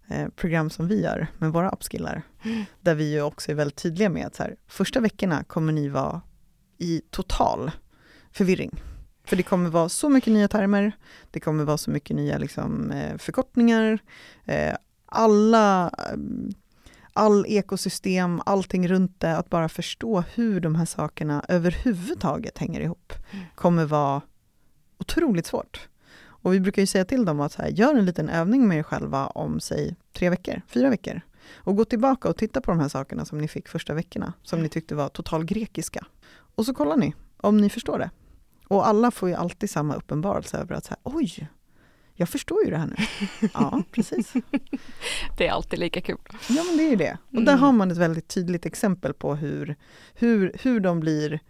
eh, 0.08 0.28
program 0.28 0.70
som 0.70 0.88
vi 0.88 1.02
gör 1.02 1.26
med 1.38 1.52
våra 1.52 1.70
upskillar. 1.70 2.22
Mm. 2.44 2.64
Där 2.80 2.94
vi 2.94 3.12
ju 3.12 3.22
också 3.22 3.50
är 3.50 3.54
väldigt 3.54 3.76
tydliga 3.76 4.08
med 4.08 4.26
att 4.26 4.34
så 4.34 4.42
här, 4.42 4.56
första 4.66 5.00
veckorna 5.00 5.44
kommer 5.44 5.72
ni 5.72 5.88
vara 5.88 6.22
i 6.78 7.02
total 7.10 7.70
förvirring. 8.32 8.82
För 9.24 9.36
det 9.36 9.42
kommer 9.42 9.70
vara 9.70 9.88
så 9.88 10.08
mycket 10.08 10.32
nya 10.32 10.48
termer, 10.48 10.92
det 11.30 11.40
kommer 11.40 11.64
vara 11.64 11.78
så 11.78 11.90
mycket 11.90 12.16
nya 12.16 12.38
liksom, 12.38 12.90
eh, 12.90 13.18
förkortningar, 13.18 13.98
eh, 14.44 14.74
alla 15.06 15.90
all 17.12 17.44
ekosystem, 17.48 18.42
allting 18.46 18.88
runt 18.88 19.20
det, 19.20 19.36
att 19.36 19.50
bara 19.50 19.68
förstå 19.68 20.20
hur 20.34 20.60
de 20.60 20.74
här 20.74 20.84
sakerna 20.84 21.44
överhuvudtaget 21.48 22.58
hänger 22.58 22.80
ihop, 22.80 23.12
Mm. 23.30 23.44
kommer 23.54 23.84
vara 23.84 24.20
otroligt 24.98 25.46
svårt. 25.46 25.88
Och 26.24 26.54
vi 26.54 26.60
brukar 26.60 26.82
ju 26.82 26.86
säga 26.86 27.04
till 27.04 27.24
dem 27.24 27.40
att 27.40 27.52
så 27.52 27.62
här, 27.62 27.68
gör 27.68 27.94
en 27.94 28.04
liten 28.04 28.28
övning 28.28 28.68
med 28.68 28.78
er 28.78 28.82
själva 28.82 29.26
om, 29.26 29.60
säg, 29.60 29.96
tre 30.12 30.30
veckor, 30.30 30.60
fyra 30.68 30.90
veckor. 30.90 31.20
Och 31.54 31.76
gå 31.76 31.84
tillbaka 31.84 32.28
och 32.28 32.36
titta 32.36 32.60
på 32.60 32.70
de 32.70 32.80
här 32.80 32.88
sakerna 32.88 33.24
som 33.24 33.38
ni 33.38 33.48
fick 33.48 33.68
första 33.68 33.94
veckorna, 33.94 34.32
som 34.42 34.62
ni 34.62 34.68
tyckte 34.68 34.94
var 34.94 35.08
total 35.08 35.44
grekiska. 35.44 36.06
Och 36.54 36.66
så 36.66 36.74
kollar 36.74 36.96
ni 36.96 37.14
om 37.36 37.56
ni 37.56 37.70
förstår 37.70 37.98
det. 37.98 38.10
Och 38.68 38.86
alla 38.86 39.10
får 39.10 39.28
ju 39.28 39.34
alltid 39.34 39.70
samma 39.70 39.94
uppenbarelse 39.94 40.58
över 40.58 40.74
att 40.74 40.84
så 40.84 40.90
här, 40.90 40.98
oj, 41.02 41.48
jag 42.14 42.28
förstår 42.28 42.64
ju 42.64 42.70
det 42.70 42.76
här 42.76 42.86
nu. 42.86 42.96
Ja, 43.54 43.82
precis. 43.92 44.32
Det 45.38 45.46
är 45.46 45.52
alltid 45.52 45.78
lika 45.78 46.00
kul. 46.00 46.18
Ja, 46.48 46.64
men 46.64 46.76
det 46.76 46.82
är 46.82 46.90
ju 46.90 46.96
det. 46.96 47.18
Och 47.32 47.42
där 47.42 47.52
Mm. 47.52 47.60
har 47.64 47.72
man 47.72 47.90
ett 47.90 47.96
väldigt 47.98 48.28
tydligt 48.28 48.66
exempel 48.66 49.14
på 49.14 49.34
hur, 49.34 49.76
hur, 50.14 50.52
hur 50.62 50.80
de 50.80 51.00
blir 51.00 51.40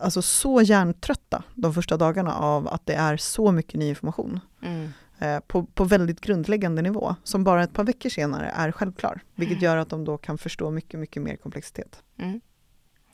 alltså 0.00 0.22
så 0.22 0.62
hjärntrötta 0.62 1.42
de 1.54 1.74
första 1.74 1.96
dagarna 1.96 2.34
av 2.34 2.68
att 2.68 2.86
det 2.86 2.94
är 2.94 3.16
så 3.16 3.52
mycket 3.52 3.74
ny 3.74 3.88
information 3.88 4.40
Mm. 4.62 4.92
eh, 5.18 5.40
på, 5.40 5.64
på 5.64 5.84
väldigt 5.84 6.20
grundläggande 6.20 6.82
nivå, 6.82 7.14
som 7.24 7.44
bara 7.44 7.62
ett 7.64 7.72
par 7.72 7.84
veckor 7.84 8.08
senare 8.08 8.52
är 8.56 8.72
självklar, 8.72 9.20
vilket 9.34 9.62
gör 9.62 9.76
att 9.76 9.88
de 9.88 10.04
då 10.04 10.18
kan 10.18 10.38
förstå 10.38 10.70
mycket, 10.70 11.00
mycket 11.00 11.22
mer 11.22 11.36
komplexitet. 11.36 12.02
Mm. 12.18 12.40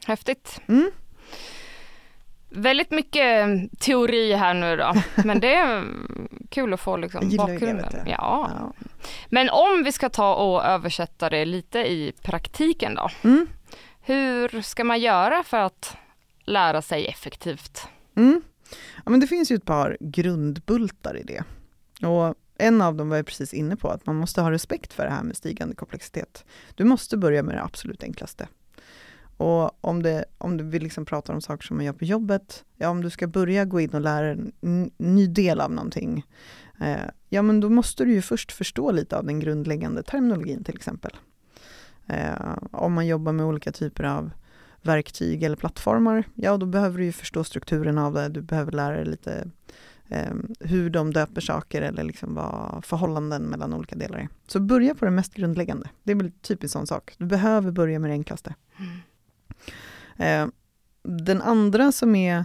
Häftigt. 0.07 0.61
Mm. 0.69 0.91
Väldigt 2.51 2.91
mycket 2.91 3.47
teori 3.79 4.33
här 4.33 4.55
nu 4.55 4.77
då, 4.77 4.95
men 5.25 5.41
det 5.41 5.83
kul 6.49 6.75
att 6.75 6.81
få 6.81 6.97
liksom 6.97 7.29
det, 7.31 7.37
bakgrunden. 7.37 8.07
Ja. 8.07 8.51
Ja. 8.59 8.73
Men 9.29 9.51
om 9.51 9.83
vi 9.85 9.93
ska 9.93 10.09
ta 10.09 10.35
och 10.35 10.65
översätta 10.65 11.31
det 11.31 11.45
lite 11.45 11.79
i 11.79 12.13
praktiken 12.23 12.95
då. 12.95 13.09
Mm. 13.25 13.47
Hur 14.01 14.63
ska 14.63 14.85
man 14.85 15.01
göra 15.01 15.43
för 15.43 15.57
att 15.57 15.97
lära 16.45 16.83
sig 16.83 17.07
effektivt? 17.07 17.89
Mm. 18.17 18.43
Ja, 19.05 19.11
men 19.11 19.21
det 19.21 19.27
finns 19.27 19.51
ju 19.51 19.57
ett 19.57 19.65
par 19.65 19.97
grundbultar 20.01 21.17
i 21.17 21.23
det. 21.23 21.45
Och 22.07 22.35
en 22.59 22.81
av 22.83 22.95
dem 22.95 23.09
var 23.09 23.17
jag 23.17 23.27
precis 23.27 23.55
inne 23.55 23.77
på, 23.77 23.89
att 23.89 24.07
man 24.07 24.17
måste 24.17 24.41
ha 24.41 24.51
respekt 24.51 24.93
för 24.93 25.05
det 25.05 25.11
här 25.11 25.23
med 25.23 25.37
stigande 25.37 25.75
komplexitet. 25.75 26.45
Du 26.75 26.85
måste 26.85 27.17
börja 27.17 27.43
med 27.43 27.55
det 27.55 27.63
absolut 27.63 28.03
enklaste. 28.03 28.49
Och 29.39 29.85
om, 29.85 30.03
det, 30.03 30.25
om 30.39 30.57
du 30.57 30.65
vill 30.65 30.83
liksom 30.83 31.05
prata 31.05 31.33
om 31.33 31.41
saker 31.41 31.67
som 31.67 31.77
man 31.77 31.87
gör 31.87 31.93
på 31.93 32.05
jobbet, 32.05 32.65
ja 32.77 32.89
om 32.89 33.03
du 33.03 33.11
ska 33.11 33.27
börja 33.27 33.65
gå 33.65 33.81
in 33.81 33.91
och 33.91 34.01
lära 34.01 34.31
en 34.31 34.91
ny 34.97 35.27
del 35.27 35.61
av 35.61 35.71
någonting, 35.71 36.27
eh, 36.81 37.11
ja 37.29 37.43
men 37.43 37.61
då 37.61 37.69
måste 37.69 38.05
du 38.05 38.13
ju 38.13 38.23
först 38.23 38.53
förstå 38.53 38.93
lite 38.93 39.17
av 39.17 39.25
den 39.25 39.41
grundläggande 39.41 40.03
terminologin 40.03 40.65
till 40.65 40.77
exempel. 40.77 41.17
Eh, 42.07 42.57
om 42.71 42.93
man 42.93 43.07
jobbar 43.07 43.33
med 43.33 43.47
olika 43.47 43.73
typer 43.73 44.05
av 44.05 44.31
verktyg 44.83 45.43
eller 45.43 45.57
plattformar, 45.57 46.25
ja 46.35 46.57
då 46.57 46.67
behöver 46.67 46.99
du 46.99 47.05
ju 47.05 47.13
förstå 47.13 47.45
strukturen 47.45 47.99
av 47.99 48.15
det, 48.15 48.29
du 48.29 48.43
behöver 48.43 48.73
lära 48.73 48.97
dig 48.97 49.05
lite 49.05 49.51
eh, 50.09 50.35
hur 50.61 50.91
de 50.91 51.13
döper 51.13 51.41
saker 51.41 51.83
eller 51.83 52.03
liksom 52.03 52.35
vad 52.35 52.85
förhållanden 52.85 53.43
mellan 53.43 53.75
olika 53.75 53.97
delar 53.97 54.19
är. 54.19 54.29
Så 54.47 54.61
börja 54.61 54.95
på 54.95 55.05
det 55.05 55.11
mest 55.11 55.35
grundläggande. 55.35 55.91
Det 56.03 56.13
är 56.13 56.17
väl 56.17 56.31
typiskt 56.31 56.73
sån 56.73 56.87
sak. 56.87 57.15
Du 57.19 57.27
behöver 57.27 57.71
börja 57.71 57.99
med 57.99 58.11
det 58.11 58.15
enklaste. 58.15 58.55
Mm 58.79 58.91
den 61.03 61.43
andra 61.43 61.93
som 61.93 62.15
är 62.15 62.45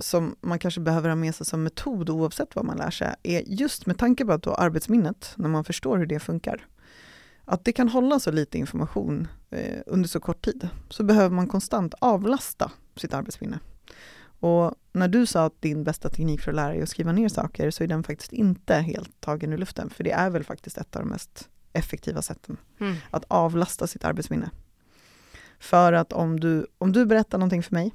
som 0.00 0.36
man 0.40 0.58
kanske 0.58 0.80
behöver 0.80 1.08
ha 1.08 1.16
med 1.16 1.34
sig 1.34 1.46
som 1.46 1.62
metod 1.62 2.10
oavsett 2.10 2.56
vad 2.56 2.64
man 2.64 2.76
lär 2.76 2.90
sig, 2.90 3.14
är 3.22 3.42
just 3.46 3.86
med 3.86 3.98
tanke 3.98 4.24
på 4.24 4.32
att 4.32 4.42
då 4.42 4.54
arbetsminnet, 4.54 5.32
när 5.36 5.48
man 5.48 5.64
förstår 5.64 5.98
hur 5.98 6.06
det 6.06 6.20
funkar, 6.20 6.66
att 7.44 7.64
det 7.64 7.72
kan 7.72 7.88
hålla 7.88 8.20
så 8.20 8.30
lite 8.30 8.58
information 8.58 9.28
eh, 9.50 9.82
under 9.86 10.08
så 10.08 10.20
kort 10.20 10.44
tid, 10.44 10.68
så 10.88 11.04
behöver 11.04 11.34
man 11.34 11.46
konstant 11.46 11.94
avlasta 11.98 12.70
sitt 12.96 13.14
arbetsminne. 13.14 13.58
Och 14.40 14.74
när 14.92 15.08
du 15.08 15.26
sa 15.26 15.44
att 15.44 15.62
din 15.62 15.84
bästa 15.84 16.08
teknik 16.08 16.40
för 16.40 16.50
att 16.50 16.56
lära 16.56 16.72
dig 16.72 16.82
att 16.82 16.88
skriva 16.88 17.12
ner 17.12 17.28
saker, 17.28 17.70
så 17.70 17.84
är 17.84 17.88
den 17.88 18.02
faktiskt 18.02 18.32
inte 18.32 18.74
helt 18.74 19.20
tagen 19.20 19.52
ur 19.52 19.58
luften, 19.58 19.90
för 19.90 20.04
det 20.04 20.12
är 20.12 20.30
väl 20.30 20.44
faktiskt 20.44 20.78
ett 20.78 20.96
av 20.96 21.02
de 21.02 21.08
mest 21.08 21.48
effektiva 21.72 22.22
sätten 22.22 22.56
Mm. 22.80 22.96
att 23.10 23.24
avlasta 23.28 23.86
sitt 23.86 24.04
arbetsminne. 24.04 24.50
För 25.62 25.92
att 25.92 26.12
om 26.12 26.40
du, 26.40 26.66
om 26.78 26.92
du 26.92 27.06
berättar 27.06 27.38
någonting 27.38 27.62
för 27.62 27.74
mig 27.74 27.92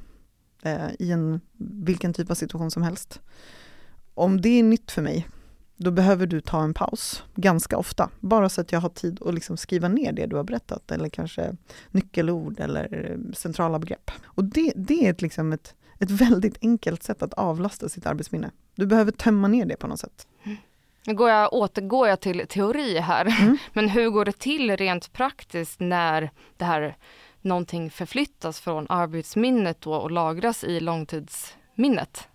eh, 0.64 0.90
i 1.00 1.12
en, 1.12 1.42
vilken 1.58 2.14
typ 2.14 2.32
av 2.32 2.36
situation 2.36 2.72
som 2.72 2.84
helst, 2.84 3.22
om 4.14 4.42
det 4.42 4.50
är 4.50 4.64
nytt 4.64 4.92
för 4.92 5.02
mig, 5.02 5.28
då 5.78 5.92
behöver 5.92 6.28
du 6.28 6.42
ta 6.42 6.64
en 6.64 6.74
paus 6.74 7.24
ganska 7.36 7.78
ofta, 7.78 8.10
bara 8.20 8.50
så 8.50 8.62
att 8.62 8.72
jag 8.72 8.80
har 8.80 8.90
tid 8.90 9.22
att 9.22 9.34
liksom 9.34 9.58
skriva 9.58 9.88
ner 9.88 10.12
det 10.12 10.26
du 10.26 10.36
har 10.36 10.44
berättat, 10.44 10.92
eller 10.92 11.10
kanske 11.10 11.56
nyckelord 11.92 12.60
eller 12.60 13.12
eh, 13.12 13.34
centrala 13.34 13.80
begrepp. 13.80 14.12
Och 14.26 14.44
det, 14.44 14.74
det 14.76 15.06
är 15.06 15.10
ett, 15.10 15.22
liksom 15.22 15.54
ett, 15.54 15.76
ett 16.00 16.12
väldigt 16.12 16.58
enkelt 16.62 17.04
sätt 17.04 17.24
att 17.24 17.34
avlasta 17.34 17.90
sitt 17.90 18.06
arbetsminne. 18.06 18.52
Du 18.76 18.86
behöver 18.86 19.12
tömma 19.12 19.48
ner 19.48 19.66
det 19.66 19.76
på 19.76 19.88
något 19.88 20.00
sätt. 20.00 20.28
Nu 21.06 21.16
går 21.16 21.30
jag, 21.30 21.54
återgår 21.54 22.08
jag 22.08 22.20
till 22.20 22.48
teori 22.48 22.98
här, 22.98 23.26
Mm. 23.42 23.58
men 23.74 23.90
hur 23.90 24.10
går 24.10 24.26
det 24.26 24.40
till 24.40 24.78
rent 24.78 25.14
praktiskt 25.14 25.80
när 25.80 26.32
det 26.58 26.66
här 26.66 26.98
någonting 27.48 27.92
förflyttas 27.92 28.60
från 28.60 28.86
arbetsminnet 28.90 29.82
då 29.82 29.94
och 29.94 30.12
lagras 30.12 30.64
i 30.64 30.80
långtidsminnet? 30.80 32.28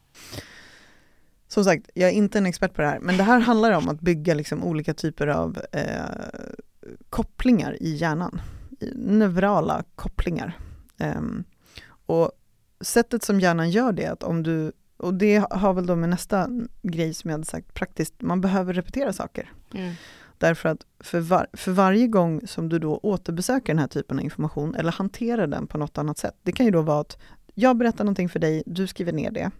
Som 1.48 1.64
sagt, 1.64 1.90
jag 1.94 2.10
är 2.10 2.14
inte 2.14 2.38
en 2.38 2.46
expert 2.46 2.74
på 2.74 2.82
det 2.82 2.88
här, 2.88 3.00
men 3.00 3.16
det 3.16 3.22
här 3.22 3.40
handlar 3.40 3.72
om 3.72 3.88
att 3.88 4.00
bygga 4.00 4.34
liksom 4.34 4.64
olika 4.64 4.94
typer 4.94 5.26
av 5.26 5.58
eh, 5.72 6.04
kopplingar 7.10 7.82
i 7.82 7.94
hjärnan. 7.94 8.40
Neurala 8.94 9.84
kopplingar. 9.94 10.58
Ehm, 10.98 11.44
och 12.06 12.32
sättet 12.80 13.24
som 13.24 13.40
hjärnan 13.40 13.70
gör 13.70 13.92
det, 13.92 14.06
att 14.06 14.22
om 14.22 14.42
du, 14.42 14.72
och 14.96 15.14
det 15.14 15.44
har 15.50 15.74
väl 15.74 15.86
då 15.86 15.96
med 15.96 16.08
nästa 16.08 16.48
grej 16.82 17.14
som 17.14 17.30
jag 17.30 17.34
hade 17.34 17.46
sagt 17.46 17.74
praktiskt, 17.74 18.22
man 18.22 18.40
behöver 18.40 18.72
repetera 18.72 19.12
saker. 19.12 19.52
Mm. 19.74 19.94
Därför 20.42 20.68
att 20.68 20.86
för, 21.00 21.20
var, 21.20 21.46
för 21.52 21.72
varje 21.72 22.06
gång 22.06 22.46
som 22.46 22.68
du 22.68 22.78
då 22.78 23.00
återbesöker 23.02 23.66
den 23.66 23.78
här 23.78 23.86
typen 23.86 24.18
av 24.18 24.24
information 24.24 24.74
eller 24.74 24.92
hanterar 24.92 25.46
den 25.46 25.66
på 25.66 25.78
något 25.78 25.98
annat 25.98 26.18
sätt, 26.18 26.34
det 26.42 26.52
kan 26.52 26.66
ju 26.66 26.72
då 26.72 26.82
vara 26.82 27.00
att 27.00 27.18
jag 27.54 27.76
berättar 27.76 28.04
någonting 28.04 28.28
för 28.28 28.38
dig, 28.38 28.62
du 28.66 28.86
skriver 28.86 29.12
ner 29.12 29.30
det. 29.30 29.50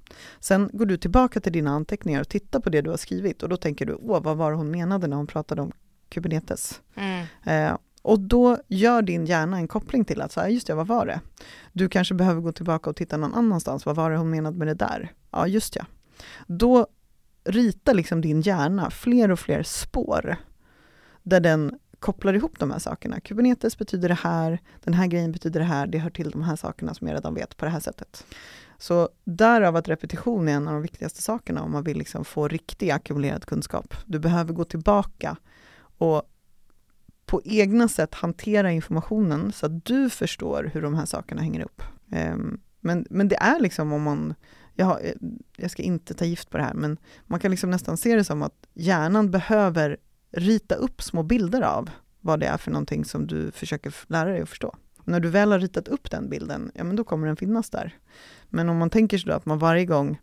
Sen 0.40 0.70
går 0.72 0.86
du 0.86 0.96
tillbaka 0.96 1.40
till 1.40 1.52
dina 1.52 1.70
anteckningar 1.70 2.20
och 2.20 2.28
tittar 2.28 2.60
på 2.60 2.70
det 2.70 2.80
du 2.80 2.90
har 2.90 2.96
skrivit 2.96 3.42
och 3.42 3.48
då 3.48 3.56
tänker 3.56 3.86
du, 3.86 3.94
åh 3.94 4.22
vad 4.22 4.36
var 4.36 4.50
det 4.50 4.56
hon 4.56 4.70
menade 4.70 5.06
när 5.06 5.16
hon 5.16 5.26
pratade 5.26 5.62
om 5.62 5.72
Kubernetes? 6.08 6.80
Mm. 6.94 7.26
Eh, 7.44 7.78
och 8.02 8.20
då 8.20 8.58
gör 8.68 9.02
din 9.02 9.26
hjärna 9.26 9.56
en 9.56 9.68
koppling 9.68 10.04
till 10.04 10.20
att, 10.20 10.32
så 10.32 10.40
här, 10.40 10.48
just 10.48 10.66
det, 10.66 10.74
vad 10.74 10.86
var 10.86 11.06
det? 11.06 11.20
Du 11.72 11.88
kanske 11.88 12.14
behöver 12.14 12.40
gå 12.40 12.52
tillbaka 12.52 12.90
och 12.90 12.96
titta 12.96 13.16
någon 13.16 13.34
annanstans, 13.34 13.86
vad 13.86 13.96
var 13.96 14.10
det 14.10 14.16
hon 14.16 14.30
menade 14.30 14.58
med 14.58 14.68
det 14.68 14.74
där? 14.74 15.12
Ja, 15.30 15.46
just 15.46 15.76
ja. 15.76 15.84
Då 16.46 16.86
ritar 17.44 17.94
liksom 17.94 18.20
din 18.20 18.40
hjärna 18.40 18.90
fler 18.90 19.30
och 19.30 19.38
fler 19.38 19.62
spår 19.62 20.36
där 21.22 21.40
den 21.40 21.78
kopplar 21.98 22.34
ihop 22.34 22.58
de 22.58 22.70
här 22.70 22.78
sakerna. 22.78 23.20
Kubernetes 23.20 23.78
betyder 23.78 24.08
det 24.08 24.14
här, 24.14 24.58
den 24.80 24.94
här 24.94 25.06
grejen 25.06 25.32
betyder 25.32 25.60
det 25.60 25.66
här, 25.66 25.86
det 25.86 25.98
hör 25.98 26.10
till 26.10 26.30
de 26.30 26.42
här 26.42 26.56
sakerna 26.56 26.94
som 26.94 27.06
jag 27.08 27.14
redan 27.14 27.34
vet 27.34 27.56
på 27.56 27.64
det 27.64 27.70
här 27.70 27.80
sättet. 27.80 28.26
Så 28.78 29.08
därav 29.24 29.76
att 29.76 29.88
repetition 29.88 30.48
är 30.48 30.52
en 30.52 30.68
av 30.68 30.74
de 30.74 30.82
viktigaste 30.82 31.22
sakerna 31.22 31.62
om 31.62 31.72
man 31.72 31.84
vill 31.84 31.98
liksom 31.98 32.24
få 32.24 32.48
riktig 32.48 32.90
ackumulerad 32.90 33.44
kunskap. 33.44 33.94
Du 34.06 34.18
behöver 34.18 34.52
gå 34.52 34.64
tillbaka 34.64 35.36
och 35.98 36.22
på 37.26 37.42
egna 37.44 37.88
sätt 37.88 38.14
hantera 38.14 38.72
informationen 38.72 39.52
så 39.52 39.66
att 39.66 39.84
du 39.84 40.10
förstår 40.10 40.70
hur 40.74 40.82
de 40.82 40.94
här 40.94 41.06
sakerna 41.06 41.42
hänger 41.42 41.60
upp. 41.60 41.82
Ehm, 42.10 42.60
men, 42.80 43.06
men 43.10 43.28
det 43.28 43.36
är 43.36 43.60
liksom 43.60 43.92
om 43.92 44.02
man, 44.02 44.34
jag, 44.74 44.86
har, 44.86 45.00
eh, 45.04 45.12
jag 45.56 45.70
ska 45.70 45.82
inte 45.82 46.14
ta 46.14 46.24
gift 46.24 46.50
på 46.50 46.58
det 46.58 46.64
här, 46.64 46.74
men 46.74 46.96
man 47.26 47.40
kan 47.40 47.50
liksom 47.50 47.70
nästan 47.70 47.96
se 47.96 48.16
det 48.16 48.24
som 48.24 48.42
att 48.42 48.66
hjärnan 48.74 49.30
behöver 49.30 49.96
rita 50.32 50.74
upp 50.74 51.02
små 51.02 51.22
bilder 51.22 51.62
av 51.62 51.90
vad 52.20 52.40
det 52.40 52.46
är 52.46 52.56
för 52.56 52.70
någonting 52.70 53.04
som 53.04 53.26
du 53.26 53.50
försöker 53.50 53.94
lära 54.06 54.30
dig 54.30 54.42
att 54.42 54.48
förstå. 54.48 54.76
Och 54.98 55.08
när 55.08 55.20
du 55.20 55.28
väl 55.28 55.52
har 55.52 55.58
ritat 55.58 55.88
upp 55.88 56.10
den 56.10 56.28
bilden, 56.28 56.72
ja 56.74 56.84
men 56.84 56.96
då 56.96 57.04
kommer 57.04 57.26
den 57.26 57.36
finnas 57.36 57.70
där. 57.70 57.96
Men 58.48 58.68
om 58.68 58.76
man 58.76 58.90
tänker 58.90 59.18
sig 59.18 59.28
då 59.28 59.36
att 59.36 59.46
man 59.46 59.58
varje 59.58 59.84
gång 59.84 60.20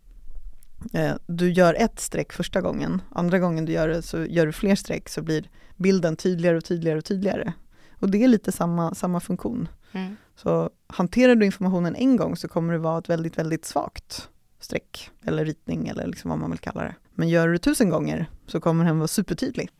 eh, 0.92 1.14
du 1.26 1.50
gör 1.50 1.74
ett 1.74 2.00
streck 2.00 2.32
första 2.32 2.60
gången, 2.60 3.02
andra 3.10 3.38
gången 3.38 3.64
du 3.64 3.72
gör 3.72 3.88
det 3.88 4.02
så 4.02 4.24
gör 4.24 4.46
du 4.46 4.52
fler 4.52 4.74
streck 4.74 5.08
så 5.08 5.22
blir 5.22 5.50
bilden 5.76 6.16
tydligare 6.16 6.56
och 6.56 6.64
tydligare 6.64 6.98
och 6.98 7.04
tydligare. 7.04 7.52
Och 8.00 8.10
det 8.10 8.24
är 8.24 8.28
lite 8.28 8.52
samma, 8.52 8.94
samma 8.94 9.20
funktion. 9.20 9.68
Mm. 9.92 10.16
Så 10.36 10.70
hanterar 10.86 11.34
du 11.34 11.46
informationen 11.46 11.96
en 11.96 12.16
gång 12.16 12.36
så 12.36 12.48
kommer 12.48 12.72
det 12.72 12.78
vara 12.78 12.98
ett 12.98 13.08
väldigt, 13.08 13.38
väldigt 13.38 13.64
svagt 13.64 14.28
streck 14.60 15.10
eller 15.24 15.44
ritning 15.44 15.88
eller 15.88 16.06
liksom 16.06 16.30
vad 16.30 16.38
man 16.38 16.50
vill 16.50 16.58
kalla 16.58 16.82
det. 16.82 16.94
Men 17.20 17.28
gör 17.28 17.46
du 17.46 17.52
det 17.52 17.58
tusen 17.58 17.90
gånger 17.90 18.26
så 18.46 18.60
kommer 18.60 18.84
den 18.84 18.98
vara 18.98 19.08
supertydlig. 19.08 19.70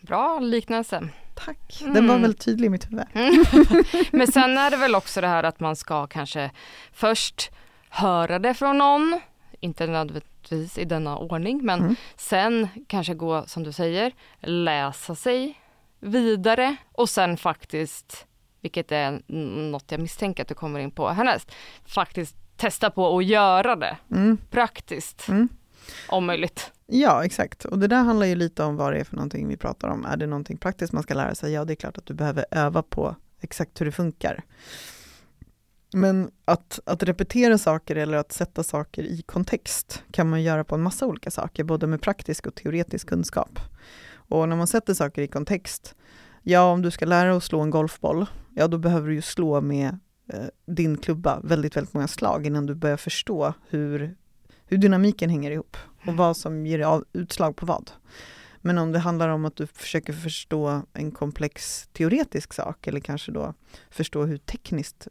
Bra 0.00 0.38
liknelse. 0.40 1.08
Tack. 1.34 1.78
Mm. 1.82 1.94
Den 1.94 2.06
var 2.08 2.18
väl 2.18 2.34
tydlig 2.34 2.66
i 2.66 2.70
mitt 2.70 2.86
huvud. 2.92 3.06
Men 4.12 4.26
sen 4.32 4.58
är 4.58 4.70
det 4.70 4.76
väl 4.76 4.94
också 4.94 5.20
det 5.20 5.26
här 5.28 5.44
att 5.44 5.60
man 5.60 5.76
ska 5.76 6.06
kanske 6.06 6.50
först 6.92 7.50
höra 7.88 8.38
det 8.38 8.54
från 8.54 8.78
någon, 8.78 9.20
inte 9.60 9.86
nödvändigtvis 9.86 10.78
i 10.78 10.84
denna 10.84 11.18
ordning, 11.18 11.60
men 11.64 11.80
Mm. 11.80 11.96
sen 12.16 12.68
kanske 12.86 13.14
gå, 13.14 13.44
som 13.46 13.62
du 13.62 13.72
säger, 13.72 14.12
läsa 14.40 15.14
sig 15.14 15.60
vidare 16.00 16.76
och 16.92 17.08
sen 17.08 17.36
faktiskt, 17.36 18.26
vilket 18.60 18.92
är 18.92 19.22
något 19.70 19.90
jag 19.92 20.00
misstänker 20.00 20.42
att 20.42 20.48
du 20.48 20.54
kommer 20.54 20.80
in 20.80 20.90
på 20.90 21.08
härnäst, 21.08 21.52
faktiskt 21.86 22.36
testa 22.56 22.90
på 22.90 23.18
att 23.18 23.24
göra 23.24 23.76
det 23.76 23.96
Mm. 24.10 24.38
praktiskt 24.50 25.28
Mm. 25.28 25.48
om 26.08 26.26
möjligt. 26.26 26.72
Ja, 26.90 27.24
exakt. 27.24 27.64
Och 27.64 27.78
det 27.78 27.86
där 27.86 28.02
handlar 28.02 28.26
ju 28.26 28.34
lite 28.34 28.62
om 28.62 28.76
vad 28.76 28.92
det 28.92 29.00
är 29.00 29.04
för 29.04 29.16
någonting 29.16 29.48
vi 29.48 29.56
pratar 29.56 29.88
om. 29.88 30.04
Är 30.04 30.16
det 30.16 30.26
någonting 30.26 30.56
praktiskt 30.56 30.92
man 30.92 31.02
ska 31.02 31.14
lära 31.14 31.34
sig? 31.34 31.52
Ja, 31.52 31.64
det 31.64 31.72
är 31.72 31.76
klart 31.76 31.98
att 31.98 32.06
du 32.06 32.14
behöver 32.14 32.46
öva 32.50 32.82
på 32.82 33.16
exakt 33.40 33.80
hur 33.80 33.86
det 33.86 33.92
funkar. 33.92 34.44
Men 35.92 36.30
att, 36.44 36.80
att 36.84 37.02
repetera 37.02 37.58
saker 37.58 37.96
eller 37.96 38.18
att 38.18 38.32
sätta 38.32 38.62
saker 38.62 39.02
i 39.02 39.22
kontext 39.22 40.02
kan 40.10 40.30
man 40.30 40.42
göra 40.42 40.64
på 40.64 40.74
en 40.74 40.82
massa 40.82 41.06
olika 41.06 41.30
saker, 41.30 41.64
både 41.64 41.86
med 41.86 42.02
praktisk 42.02 42.46
och 42.46 42.54
teoretisk 42.54 43.08
kunskap. 43.08 43.60
Och 44.10 44.48
när 44.48 44.56
man 44.56 44.66
sätter 44.66 44.94
saker 44.94 45.22
i 45.22 45.28
kontext, 45.28 45.94
ja 46.42 46.72
om 46.72 46.82
du 46.82 46.90
ska 46.90 47.06
lära 47.06 47.28
dig 47.28 47.36
att 47.36 47.44
slå 47.44 47.60
en 47.60 47.70
golfboll, 47.70 48.26
ja 48.54 48.68
då 48.68 48.78
behöver 48.78 49.08
du 49.08 49.14
ju 49.14 49.22
slå 49.22 49.60
med 49.60 49.98
eh, 50.32 50.46
din 50.66 50.96
klubba 50.96 51.40
väldigt, 51.40 51.76
väldigt 51.76 51.94
många 51.94 52.08
slag 52.08 52.46
innan 52.46 52.66
du 52.66 52.74
börjar 52.74 52.96
förstå 52.96 53.54
hur, 53.68 54.16
hur 54.68 54.78
dynamiken 54.78 55.30
hänger 55.30 55.50
ihop 55.50 55.76
och 56.06 56.16
vad 56.16 56.36
som 56.36 56.66
ger 56.66 57.02
utslag 57.12 57.56
på 57.56 57.66
vad. 57.66 57.90
Men 58.60 58.78
om 58.78 58.92
det 58.92 58.98
handlar 58.98 59.28
om 59.28 59.44
att 59.44 59.56
du 59.56 59.66
försöker 59.66 60.12
förstå 60.12 60.82
en 60.92 61.10
komplex 61.10 61.88
teoretisk 61.92 62.52
sak 62.52 62.86
eller 62.86 63.00
kanske 63.00 63.32
då 63.32 63.54
förstå 63.90 64.24
hur 64.24 64.38
tekniskt 64.38 65.08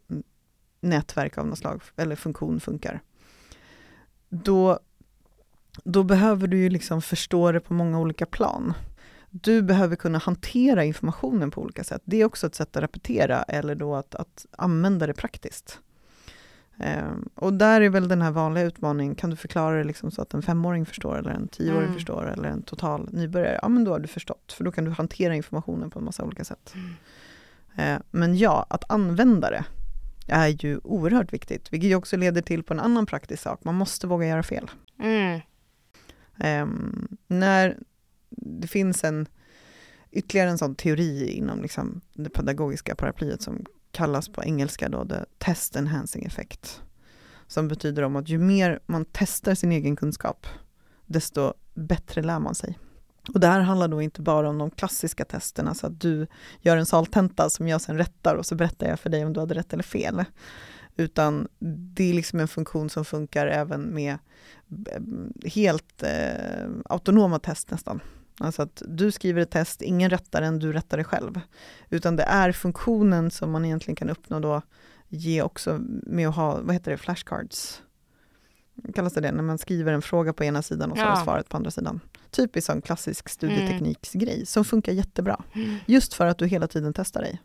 nätverk 0.81 1.37
av 1.37 1.47
något 1.47 1.57
slag 1.57 1.81
eller 1.95 2.15
funktion 2.15 2.59
funkar. 2.59 3.01
Då, 4.29 4.79
då 5.83 6.03
behöver 6.03 6.47
du 6.47 6.57
ju 6.57 6.69
liksom 6.69 7.01
förstå 7.01 7.51
det 7.51 7.59
på 7.59 7.73
många 7.73 7.99
olika 7.99 8.25
plan. 8.25 8.73
Du 9.29 9.61
behöver 9.61 9.95
kunna 9.95 10.17
hantera 10.17 10.83
informationen 10.83 11.51
på 11.51 11.61
olika 11.61 11.83
sätt. 11.83 12.01
Det 12.05 12.21
är 12.21 12.25
också 12.25 12.47
ett 12.47 12.55
sätt 12.55 12.75
att 12.75 12.83
repetera 12.83 13.43
eller 13.43 13.75
då 13.75 13.95
att, 13.95 14.15
att 14.15 14.45
använda 14.51 15.07
det 15.07 15.13
praktiskt. 15.13 15.79
Um, 16.79 17.29
och 17.35 17.53
där 17.53 17.81
är 17.81 17.89
väl 17.89 18.07
den 18.07 18.21
här 18.21 18.31
vanliga 18.31 18.63
utmaningen, 18.63 19.15
kan 19.15 19.29
du 19.29 19.35
förklara 19.35 19.77
det 19.77 19.83
liksom 19.83 20.11
så 20.11 20.21
att 20.21 20.33
en 20.33 20.41
femåring 20.41 20.85
förstår 20.85 21.17
eller 21.17 21.31
en 21.31 21.47
tioåring 21.47 21.81
Mm. 21.83 21.93
förstår 21.93 22.31
eller 22.31 22.49
en 22.49 22.61
total 22.61 23.09
nybörjare? 23.11 23.59
Ja 23.61 23.69
men 23.69 23.83
då 23.83 23.91
har 23.91 23.99
du 23.99 24.07
förstått, 24.07 24.53
för 24.57 24.63
då 24.63 24.71
kan 24.71 24.85
du 24.85 24.91
hantera 24.91 25.35
informationen 25.35 25.89
på 25.89 25.99
en 25.99 26.05
massa 26.05 26.23
olika 26.23 26.43
sätt. 26.43 26.73
Eh, 27.77 27.97
men 28.11 28.37
ja, 28.37 28.65
att 28.69 28.91
använda 28.91 29.49
det 29.49 29.63
är 30.27 30.47
ju 30.47 30.79
oerhört 30.83 31.33
viktigt, 31.33 31.73
vilket 31.73 31.89
ju 31.89 31.95
också 31.95 32.17
leder 32.17 32.41
till 32.41 32.63
på 32.63 32.73
en 32.73 32.79
annan 32.79 33.05
praktisk 33.05 33.43
sak, 33.43 33.63
man 33.63 33.75
måste 33.75 34.07
våga 34.07 34.27
göra 34.27 34.43
fel. 34.43 34.71
Mm. 34.99 35.39
Ehm, 36.37 37.07
när 37.27 37.77
det 38.29 38.67
finns 38.67 39.03
en 39.03 39.27
ytterligare 40.11 40.49
en 40.49 40.57
sån 40.57 40.75
teori 40.75 41.31
inom 41.31 41.61
liksom 41.61 42.01
det 42.13 42.29
pedagogiska 42.29 42.95
paraplyet 42.95 43.41
som 43.41 43.65
kallas 43.91 44.29
på 44.29 44.43
engelska 44.43 44.89
då 44.89 45.05
the 45.05 45.25
test 45.37 45.75
enhancing 45.75 46.25
effect. 46.25 46.81
Som 47.47 47.67
betyder 47.67 48.03
om 48.03 48.15
att 48.15 48.29
ju 48.29 48.37
mer 48.37 48.79
man 48.85 49.05
testar 49.11 49.55
sin 49.55 49.71
egen 49.71 49.95
kunskap, 49.95 50.47
desto 51.05 51.53
bättre 51.73 52.21
lär 52.21 52.39
man 52.39 52.55
sig. 52.55 52.79
Och 53.33 53.39
det 53.39 53.47
här 53.47 53.59
handlar 53.59 53.87
då 53.87 54.01
inte 54.01 54.21
bara 54.21 54.49
om 54.49 54.57
de 54.57 54.71
klassiska 54.71 55.25
testerna, 55.25 55.73
så 55.73 55.87
att 55.87 56.01
du 56.01 56.27
gör 56.61 56.77
en 56.77 56.85
saltenta 56.85 57.49
som 57.49 57.67
jag 57.67 57.81
sen 57.81 57.97
rättar 57.97 58.35
och 58.35 58.45
så 58.45 58.55
berättar 58.55 58.87
jag 58.87 58.99
för 58.99 59.09
dig 59.09 59.25
om 59.25 59.33
du 59.33 59.39
hade 59.39 59.55
rätt 59.55 59.73
eller 59.73 59.83
fel. 59.83 60.25
Utan 60.95 61.47
det 61.59 62.09
är 62.09 62.13
liksom 62.13 62.39
en 62.39 62.47
funktion 62.47 62.89
som 62.89 63.05
funkar 63.05 63.47
även 63.47 63.81
med 63.81 64.17
eh, 64.87 65.01
helt 65.45 66.03
eh, 66.03 66.69
autonoma 66.85 67.39
test 67.39 67.71
nästan. 67.71 68.01
Alltså 68.39 68.61
att 68.61 68.81
du 68.87 69.11
skriver 69.11 69.41
ett 69.41 69.51
test, 69.51 69.81
ingen 69.81 70.09
rättar 70.09 70.41
den, 70.41 70.59
du 70.59 70.73
rättar 70.73 70.97
det 70.97 71.03
själv. 71.03 71.41
Utan 71.89 72.15
det 72.15 72.23
är 72.23 72.51
funktionen 72.51 73.31
som 73.31 73.51
man 73.51 73.65
egentligen 73.65 73.95
kan 73.95 74.09
uppnå 74.09 74.39
då, 74.39 74.61
ge 75.07 75.41
också 75.41 75.79
med 76.03 76.27
att 76.27 76.35
ha, 76.35 76.59
vad 76.61 76.73
heter 76.75 76.91
det, 76.91 76.97
flashcards. 76.97 77.81
Kallas 78.95 79.13
det 79.13 79.21
det, 79.21 79.31
när 79.31 79.43
man 79.43 79.57
skriver 79.57 79.93
en 79.93 80.01
fråga 80.01 80.33
på 80.33 80.43
ena 80.43 80.61
sidan 80.61 80.91
och 80.91 80.97
så 80.97 81.03
Ja. 81.03 81.19
är 81.19 81.23
svaret 81.23 81.49
på 81.49 81.57
andra 81.57 81.71
sidan. 81.71 81.99
Typiskt 82.31 82.65
sån 82.65 82.81
klassisk 82.81 83.29
studietekniksgrej 83.29 84.45
som 84.45 84.65
funkar 84.65 84.91
jättebra. 84.91 85.43
Mm. 85.55 85.75
Just 85.85 86.13
för 86.13 86.25
att 86.25 86.37
du 86.37 86.47
hela 86.47 86.67
tiden 86.67 86.93
testar 86.93 87.21
dig. 87.21 87.41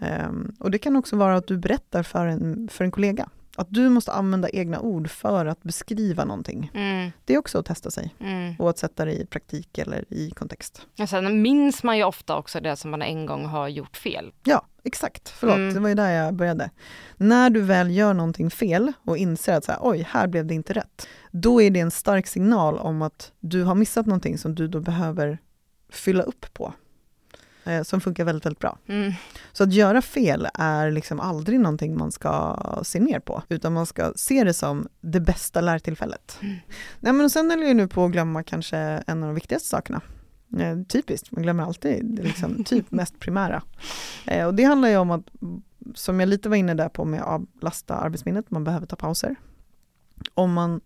Ehm, 0.00 0.54
och 0.58 0.70
det 0.70 0.78
kan 0.78 0.96
också 0.96 1.16
vara 1.16 1.36
att 1.36 1.46
du 1.46 1.58
berättar 1.58 2.02
för 2.02 2.26
en, 2.26 2.68
för 2.72 2.84
en 2.84 2.90
kollega. 2.90 3.28
Att 3.56 3.66
du 3.70 3.88
måste 3.88 4.12
använda 4.12 4.48
egna 4.48 4.80
ord 4.80 5.10
för 5.10 5.46
att 5.46 5.62
beskriva 5.62 6.24
någonting. 6.24 6.70
Mm. 6.74 7.10
Det 7.24 7.34
är 7.34 7.38
också 7.38 7.58
att 7.58 7.66
testa 7.66 7.90
sig 7.90 8.14
Mm. 8.20 8.54
och 8.58 8.70
att 8.70 8.78
sätta 8.78 9.04
det 9.04 9.12
i 9.12 9.26
praktik 9.26 9.78
eller 9.78 10.04
i 10.14 10.30
kontext. 10.30 10.86
Och 11.00 11.08
sen 11.08 11.42
minns 11.42 11.82
man 11.82 11.96
ju 11.98 12.04
ofta 12.04 12.36
också 12.36 12.60
det 12.60 12.76
som 12.76 12.90
man 12.90 13.02
en 13.02 13.26
gång 13.26 13.44
har 13.44 13.68
gjort 13.68 13.96
fel. 13.96 14.32
Ja, 14.44 14.66
exakt. 14.84 15.28
Förlåt, 15.28 15.56
Mm. 15.56 15.74
det 15.74 15.80
var 15.80 15.88
ju 15.88 15.94
där 15.94 16.10
jag 16.10 16.34
började. 16.34 16.70
När 17.16 17.50
du 17.50 17.60
väl 17.60 17.90
gör 17.96 18.14
någonting 18.14 18.50
fel 18.50 18.92
och 19.04 19.16
inser 19.16 19.54
att 19.54 19.64
så 19.64 19.72
här, 19.72 19.78
oj, 19.82 20.06
här 20.10 20.26
blev 20.26 20.46
det 20.46 20.54
inte 20.54 20.72
rätt. 20.72 21.08
Då 21.30 21.62
är 21.62 21.70
det 21.70 21.80
en 21.80 21.90
stark 21.90 22.26
signal 22.26 22.78
om 22.78 23.02
att 23.02 23.32
du 23.40 23.62
har 23.64 23.74
missat 23.74 24.06
någonting 24.06 24.38
som 24.38 24.54
du 24.54 24.68
då 24.68 24.80
behöver 24.80 25.38
fylla 25.90 26.22
upp 26.22 26.46
på. 26.54 26.72
Eh, 27.64 27.82
som 27.82 28.00
funkar 28.00 28.24
väldigt, 28.24 28.46
väldigt 28.46 28.60
bra. 28.60 28.78
Mm. 28.86 29.12
Så 29.52 29.64
att 29.64 29.72
göra 29.72 30.02
fel 30.02 30.48
är 30.54 30.90
liksom 30.90 31.20
aldrig 31.20 31.60
någonting 31.60 31.98
man 31.98 32.12
ska 32.12 32.58
se 32.82 33.00
ner 33.00 33.20
på, 33.20 33.42
utan 33.48 33.72
man 33.72 33.86
ska 33.86 34.12
se 34.16 34.44
det 34.44 34.54
som 34.54 34.88
det 35.00 35.20
bästa 35.20 35.60
lärtillfället. 35.60 36.38
Mm. 36.42 36.56
Nej, 37.00 37.12
men 37.12 37.24
och 37.24 37.32
sen 37.32 37.50
är 37.50 37.56
jag 37.56 37.76
nu 37.76 37.88
på 37.88 38.04
att 38.04 38.12
glömma 38.12 38.42
kanske 38.42 38.78
en 38.78 39.22
av 39.22 39.28
de 39.28 39.34
viktigaste 39.34 39.68
sakerna. 39.68 40.00
Eh, 40.58 40.82
typiskt, 40.88 41.32
man 41.32 41.42
glömmer 41.42 41.64
alltid 41.64 42.20
liksom, 42.24 42.64
typ 42.66 42.90
mest 42.90 43.18
primära. 43.18 43.62
Eh, 44.26 44.46
och 44.46 44.54
det 44.54 44.64
handlar 44.64 44.88
ju 44.88 44.96
om 44.96 45.10
att, 45.10 45.24
som 45.94 46.20
jag 46.20 46.28
lite 46.28 46.48
var 46.48 46.56
inne 46.56 46.74
där 46.74 46.88
på 46.88 47.04
med 47.04 47.20
att 47.20 47.28
avlasta 47.28 47.94
arbetsminnet, 47.94 48.50
man 48.50 48.64
behöver 48.64 48.86
ta 48.86 48.96
pauser. 48.96 49.36
Om 50.34 50.52
man 50.52 50.80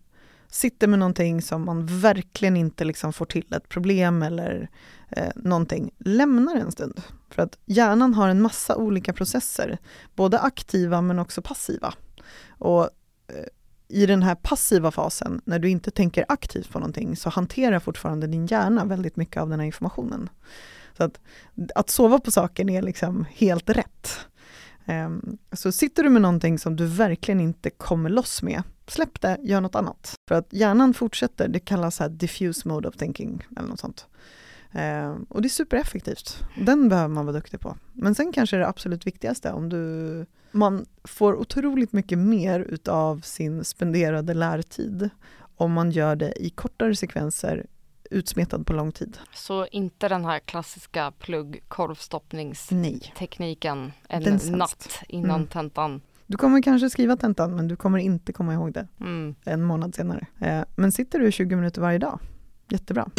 sitter 0.49 0.87
med 0.87 0.99
någonting 0.99 1.41
som 1.41 1.65
man 1.65 1.85
verkligen 1.85 2.57
inte 2.57 2.85
liksom 2.85 3.13
får 3.13 3.25
till 3.25 3.53
ett 3.53 3.69
problem 3.69 4.23
eller 4.23 4.69
eh, 5.09 5.31
någonting, 5.35 5.91
lämna 5.97 6.53
det 6.53 6.59
en 6.59 6.71
stund. 6.71 7.01
För 7.29 7.41
att 7.41 7.57
hjärnan 7.65 8.13
har 8.13 8.29
en 8.29 8.41
massa 8.41 8.75
olika 8.75 9.13
processer, 9.13 9.77
både 10.15 10.39
aktiva 10.39 11.01
men 11.01 11.19
också 11.19 11.41
passiva. 11.41 11.93
Och 12.49 12.83
eh, 13.27 13.45
i 13.87 14.05
den 14.05 14.23
här 14.23 14.35
passiva 14.35 14.91
fasen, 14.91 15.41
när 15.45 15.59
du 15.59 15.69
inte 15.69 15.91
tänker 15.91 16.25
aktivt 16.27 16.69
på 16.69 16.79
någonting, 16.79 17.15
så 17.15 17.29
hanterar 17.29 17.79
fortfarande 17.79 18.27
din 18.27 18.45
hjärna 18.45 18.85
väldigt 18.85 19.15
mycket 19.15 19.41
av 19.41 19.49
den 19.49 19.59
här 19.59 19.65
informationen. 19.65 20.29
Så 20.97 21.03
att, 21.03 21.19
att 21.75 21.89
sova 21.89 22.19
på 22.19 22.31
saken 22.31 22.69
är 22.69 22.81
liksom 22.81 23.25
helt 23.35 23.69
rätt. 23.69 24.19
Ehm, 24.87 25.37
så 25.51 25.71
sitter 25.71 26.03
du 26.03 26.09
med 26.09 26.21
någonting 26.21 26.59
som 26.59 26.75
du 26.75 26.85
verkligen 26.85 27.39
inte 27.39 27.69
kommer 27.69 28.09
loss 28.09 28.41
med, 28.41 28.63
släpp 28.87 29.21
det, 29.21 29.37
gör 29.41 29.61
något 29.61 29.75
annat. 29.75 30.13
För 30.29 30.35
att 30.35 30.53
hjärnan 30.53 30.93
fortsätter, 30.93 31.47
det 31.47 31.59
kallas 31.59 31.99
här 31.99 32.09
diffuse 32.09 32.67
mode 32.67 32.87
of 32.87 32.95
thinking 32.95 33.47
eller 33.57 33.67
något 33.67 33.79
sånt. 33.79 34.07
Ehm, 34.71 35.25
och 35.29 35.41
det 35.41 35.47
är 35.47 35.49
supereffektivt. 35.49 36.43
Den 36.57 36.89
behöver 36.89 37.13
man 37.13 37.25
vara 37.25 37.35
duktig 37.35 37.59
på. 37.59 37.77
Men 37.93 38.15
sen 38.15 38.31
kanske 38.31 38.57
det 38.57 38.67
absolut 38.67 39.07
viktigaste, 39.07 39.51
om 39.51 39.69
du... 39.69 40.25
Man 40.51 40.85
får 41.03 41.35
otroligt 41.35 41.93
mycket 41.93 42.17
mer 42.17 42.59
utav 42.59 43.21
sin 43.21 43.63
spenderade 43.63 44.33
lärtid 44.33 45.09
om 45.55 45.71
man 45.71 45.91
gör 45.91 46.15
det 46.15 46.33
i 46.45 46.49
kortare 46.49 46.95
sekvenser 46.95 47.65
utsmetad 48.11 48.63
på 48.65 48.73
lång 48.73 48.91
tid. 48.91 49.17
Så 49.33 49.67
inte 49.71 50.07
den 50.09 50.25
här 50.25 50.39
klassiska 50.39 51.11
plugg 51.19 51.59
korvstoppningstekniken 51.67 53.81
Nej. 53.81 53.91
en 54.09 54.23
Den 54.23 54.39
natt 54.57 54.99
innan 55.07 55.35
Mm. 55.35 55.47
tentan. 55.47 56.01
Du 56.25 56.37
kommer 56.37 56.61
kanske 56.61 56.89
skriva 56.89 57.17
tentan 57.17 57.55
men 57.55 57.67
du 57.67 57.75
kommer 57.75 57.99
inte 57.99 58.33
komma 58.33 58.53
ihåg 58.53 58.73
det 58.73 58.87
Mm. 58.99 59.35
en 59.45 59.63
månad 59.63 59.95
senare. 59.95 60.25
Eh, 60.41 60.63
Men 60.75 60.91
sitter 60.91 61.19
du 61.19 61.31
20 61.31 61.55
minuter 61.55 61.81
varje 61.81 61.97
dag, 61.99 62.19
jättebra. 62.69 63.09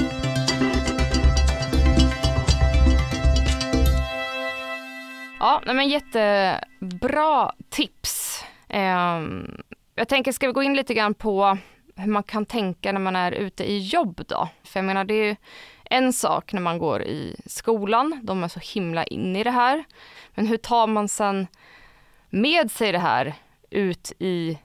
Ja, 5.41 5.63
men 5.67 5.89
jättebra 5.89 7.53
tips. 7.69 8.45
Ehm, 8.69 9.51
jag 9.95 10.09
tänker, 10.09 10.33
ska 10.33 10.47
vi 10.47 10.53
gå 10.53 10.63
in 10.63 10.75
lite 10.77 10.95
grann 10.95 11.15
på 11.15 11.59
hur 11.99 12.13
man 12.13 12.23
kan 12.23 12.47
tänka 12.47 12.93
när 12.93 13.01
man 13.01 13.17
är 13.17 13.33
ute 13.33 13.65
i 13.65 13.79
jobb 13.79 14.21
då? 14.27 14.49
För 14.63 14.81
jag 14.81 14.85
menar, 14.85 15.05
det 15.05 15.15
är 15.15 15.25
ju 15.25 15.37
en 15.85 16.13
sak 16.13 16.53
när 16.53 16.61
man 16.61 16.79
går 16.79 17.03
i 17.03 17.37
skolan, 17.47 18.21
de 18.23 18.45
är 18.45 18.49
så 18.49 18.61
himla 18.61 19.05
inne 19.05 19.41
i 19.41 19.45
det 19.45 19.51
här. 19.51 19.85
Men 20.35 20.47
hur 20.47 20.57
tar 20.57 20.87
man 20.87 21.09
sen 21.09 21.47
med 22.31 22.71
sig 22.71 22.93
det 22.93 22.99
här 22.99 23.35
ut 23.71 24.13
i 24.19 24.59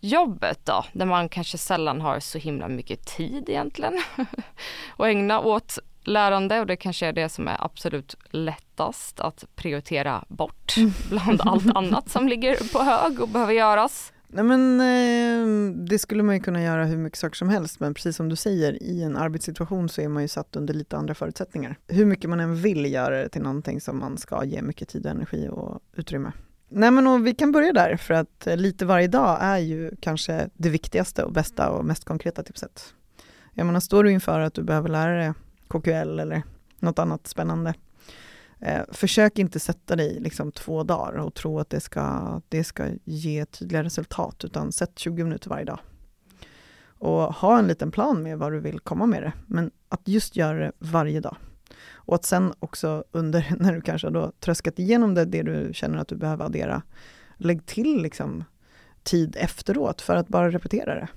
jobbet 0.00 0.66
då, 0.66 0.84
där 0.92 1.06
man 1.06 1.28
kanske 1.28 1.58
sällan 1.58 2.00
har 2.00 2.20
så 2.20 2.38
himla 2.38 2.68
mycket 2.68 3.06
tid 3.06 3.48
egentligen 3.48 4.02
att 4.96 5.06
ägna 5.06 5.40
åt 5.40 5.78
lärande 6.04 6.60
och 6.60 6.66
det 6.66 6.76
kanske 6.76 7.06
är 7.06 7.12
det 7.12 7.28
som 7.28 7.48
är 7.48 7.64
absolut 7.64 8.14
lättast 8.30 9.20
att 9.20 9.44
prioritera 9.54 10.24
bort 10.28 10.74
bland 11.08 11.40
allt 11.40 11.76
annat 11.76 12.08
som 12.10 12.28
ligger 12.28 12.72
på 12.72 12.82
hög 12.82 13.20
och 13.20 13.28
behöver 13.28 13.52
göras. 13.52 14.12
Nej 14.32 14.44
men 14.44 14.80
eh, 14.80 15.74
det 15.86 15.98
skulle 15.98 16.22
man 16.22 16.34
ju 16.34 16.40
kunna 16.40 16.62
göra 16.62 16.84
hur 16.84 16.96
mycket 16.96 17.18
saker 17.18 17.36
som 17.36 17.48
helst 17.48 17.80
men 17.80 17.94
precis 17.94 18.16
som 18.16 18.28
du 18.28 18.36
säger 18.36 18.82
i 18.82 19.02
en 19.02 19.16
arbetssituation 19.16 19.88
så 19.88 20.00
är 20.00 20.08
man 20.08 20.22
ju 20.22 20.28
satt 20.28 20.56
under 20.56 20.74
lite 20.74 20.96
andra 20.96 21.14
förutsättningar. 21.14 21.78
Hur 21.88 22.06
mycket 22.06 22.30
man 22.30 22.40
än 22.40 22.56
vill 22.56 22.92
göra 22.92 23.22
det 23.22 23.28
till 23.28 23.42
någonting 23.42 23.80
som 23.80 23.98
man 23.98 24.18
ska 24.18 24.44
ge 24.44 24.62
mycket 24.62 24.88
tid, 24.88 25.06
och 25.06 25.10
energi 25.10 25.48
och 25.50 25.80
utrymme. 25.96 26.32
Nej 26.68 26.90
men 26.90 27.06
och 27.06 27.26
vi 27.26 27.34
kan 27.34 27.52
börja 27.52 27.72
där 27.72 27.96
för 27.96 28.14
att 28.14 28.46
eh, 28.46 28.56
lite 28.56 28.84
varje 28.84 29.08
dag 29.08 29.38
är 29.40 29.58
ju 29.58 29.90
kanske 30.00 30.48
det 30.54 30.68
viktigaste 30.68 31.24
och 31.24 31.32
bästa 31.32 31.70
och 31.70 31.84
mest 31.84 32.04
konkreta 32.04 32.42
tipset. 32.42 32.94
Jag 33.54 33.66
menar 33.66 33.80
står 33.80 34.04
du 34.04 34.10
inför 34.10 34.40
att 34.40 34.54
du 34.54 34.62
behöver 34.62 34.88
lära 34.88 35.18
dig 35.18 35.32
KQL 35.68 36.18
eller 36.18 36.42
något 36.78 36.98
annat 36.98 37.26
spännande 37.26 37.74
Eh, 38.62 38.82
försök 38.92 39.38
inte 39.38 39.60
sätta 39.60 39.96
dig 39.96 40.20
liksom 40.20 40.52
två 40.52 40.82
dagar 40.82 41.12
och 41.12 41.34
tro 41.34 41.58
att 41.58 41.70
det 41.70 41.80
ska, 41.80 42.40
det 42.48 42.64
ska 42.64 42.88
ge 43.04 43.44
tydliga 43.44 43.84
resultat, 43.84 44.44
utan 44.44 44.72
sätt 44.72 44.98
20 44.98 45.24
minuter 45.24 45.50
varje 45.50 45.64
dag. 45.64 45.78
Och 46.84 47.34
ha 47.34 47.58
en 47.58 47.66
liten 47.66 47.90
plan 47.90 48.22
med 48.22 48.38
vad 48.38 48.52
du 48.52 48.60
vill 48.60 48.80
komma 48.80 49.06
med 49.06 49.22
det, 49.22 49.32
men 49.46 49.70
att 49.88 50.08
just 50.08 50.36
göra 50.36 50.58
det 50.58 50.72
varje 50.78 51.20
dag. 51.20 51.36
Och 51.92 52.14
att 52.14 52.24
sen 52.24 52.54
också 52.60 53.04
under, 53.12 53.54
när 53.58 53.72
du 53.72 53.80
kanske 53.80 54.10
då 54.10 54.32
tröskat 54.40 54.78
igenom 54.78 55.14
det, 55.14 55.24
det 55.24 55.42
du 55.42 55.70
känner 55.74 55.98
att 55.98 56.08
du 56.08 56.16
behöver 56.16 56.44
addera, 56.44 56.82
lägg 57.36 57.66
till 57.66 58.02
liksom 58.02 58.44
tid 59.02 59.36
efteråt 59.38 60.00
för 60.00 60.16
att 60.16 60.28
bara 60.28 60.50
repetera 60.50 60.94
det. 60.94 61.08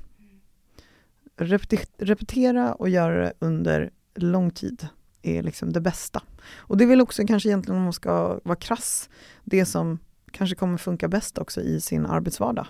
Repetera 1.98 2.74
och 2.74 2.90
göra 2.90 3.22
det 3.24 3.34
under 3.40 3.92
lång 4.16 4.52
tid 4.52 4.88
är 5.24 5.44
liksom 5.44 5.74
det 5.74 5.82
bästa. 5.82 6.22
Och 6.56 6.78
det 6.78 6.84
är 6.84 6.88
väl 6.88 7.02
också 7.02 7.24
kanske 7.28 7.50
egentligen 7.50 7.78
om 7.78 7.84
man 7.84 7.94
ska 7.94 8.40
vara 8.44 8.56
krass, 8.56 9.10
det 9.44 9.66
som 9.66 10.00
kanske 10.32 10.56
kommer 10.56 10.78
funka 10.78 11.08
bäst 11.08 11.38
också 11.38 11.62
i 11.62 11.82
sin 11.82 12.06
arbetsvardag. 12.06 12.68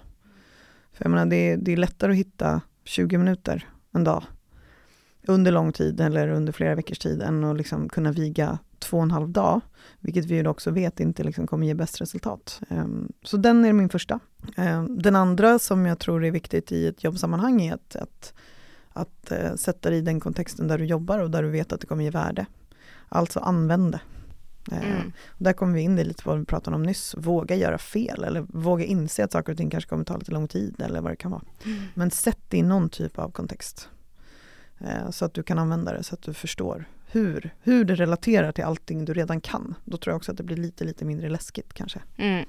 För 0.93 1.05
jag 1.05 1.11
menar, 1.11 1.25
det 1.25 1.35
är, 1.35 1.57
det 1.57 1.71
är 1.71 1.77
lättare 1.77 2.11
att 2.11 2.17
hitta 2.17 2.61
20 2.83 3.17
minuter 3.17 3.69
en 3.91 4.03
dag 4.03 4.23
under 5.27 5.51
lång 5.51 5.71
tid 5.71 6.01
eller 6.01 6.27
under 6.27 6.53
flera 6.53 6.75
veckors 6.75 6.99
tid 6.99 7.21
än 7.21 7.43
att 7.43 7.57
liksom 7.57 7.89
kunna 7.89 8.11
viga 8.11 8.59
två 8.79 8.97
och 8.97 9.03
en 9.03 9.11
halv 9.11 9.29
dag, 9.29 9.61
vilket 9.99 10.25
vi 10.25 10.47
också 10.47 10.71
vet 10.71 10.99
inte 10.99 11.23
liksom 11.23 11.47
kommer 11.47 11.67
ge 11.67 11.73
bäst 11.73 12.01
resultat. 12.01 12.61
Um, 12.69 13.11
så 13.23 13.37
den 13.37 13.65
är 13.65 13.73
min 13.73 13.89
första. 13.89 14.19
Um, 14.57 15.01
den 15.01 15.15
andra 15.15 15.59
som 15.59 15.85
jag 15.85 15.99
tror 15.99 16.25
är 16.25 16.31
viktigt 16.31 16.71
i 16.71 16.87
ett 16.87 17.03
jobbsammanhang 17.03 17.61
är 17.61 17.73
att, 17.73 17.95
att 17.95 18.33
att 18.93 19.31
eh, 19.31 19.55
sätta 19.55 19.89
dig 19.89 19.99
i 19.99 20.01
den 20.01 20.19
kontexten 20.19 20.67
där 20.67 20.77
du 20.77 20.85
jobbar 20.85 21.19
och 21.19 21.31
där 21.31 21.43
du 21.43 21.49
vet 21.49 21.73
att 21.73 21.81
det 21.81 21.87
kommer 21.87 22.03
ge 22.03 22.09
värde. 22.09 22.45
Alltså 23.09 23.39
använd 23.39 23.91
det. 23.91 23.99
Eh, 24.71 24.91
mm. 24.91 25.11
Där 25.37 25.53
kommer 25.53 25.73
vi 25.73 25.81
in 25.81 25.99
i 25.99 26.03
lite 26.03 26.23
vad 26.25 26.39
vi 26.39 26.45
pratade 26.45 26.75
om 26.75 26.83
nyss, 26.83 27.15
våga 27.17 27.55
göra 27.55 27.77
fel 27.77 28.23
eller 28.23 28.41
våga 28.41 28.85
inse 28.85 29.23
att 29.23 29.31
saker 29.31 29.51
och 29.51 29.57
ting 29.57 29.69
kanske 29.69 29.89
kommer 29.89 30.03
ta 30.03 30.17
lite 30.17 30.31
lång 30.31 30.47
tid 30.47 30.81
eller 30.81 31.01
vad 31.01 31.11
det 31.11 31.15
kan 31.15 31.31
vara. 31.31 31.43
Mm. 31.65 31.83
Men 31.93 32.11
sätt 32.11 32.39
det 32.47 32.57
i 32.57 32.61
någon 32.61 32.89
typ 32.89 33.19
av 33.19 33.31
kontext. 33.31 33.89
Eh, 34.79 35.09
så 35.09 35.25
att 35.25 35.33
du 35.33 35.43
kan 35.43 35.59
använda 35.59 35.93
det, 35.93 36.03
så 36.03 36.15
att 36.15 36.21
du 36.21 36.33
förstår 36.33 36.85
hur, 37.07 37.53
hur 37.61 37.85
det 37.85 37.95
relaterar 37.95 38.51
till 38.51 38.63
allting 38.63 39.05
du 39.05 39.13
redan 39.13 39.41
kan. 39.41 39.75
Då 39.85 39.97
tror 39.97 40.11
jag 40.11 40.17
också 40.17 40.31
att 40.31 40.37
det 40.37 40.43
blir 40.43 40.57
lite, 40.57 40.83
lite 40.83 41.05
mindre 41.05 41.29
läskigt 41.29 41.73
kanske. 41.73 41.99
Mm. 42.17 42.45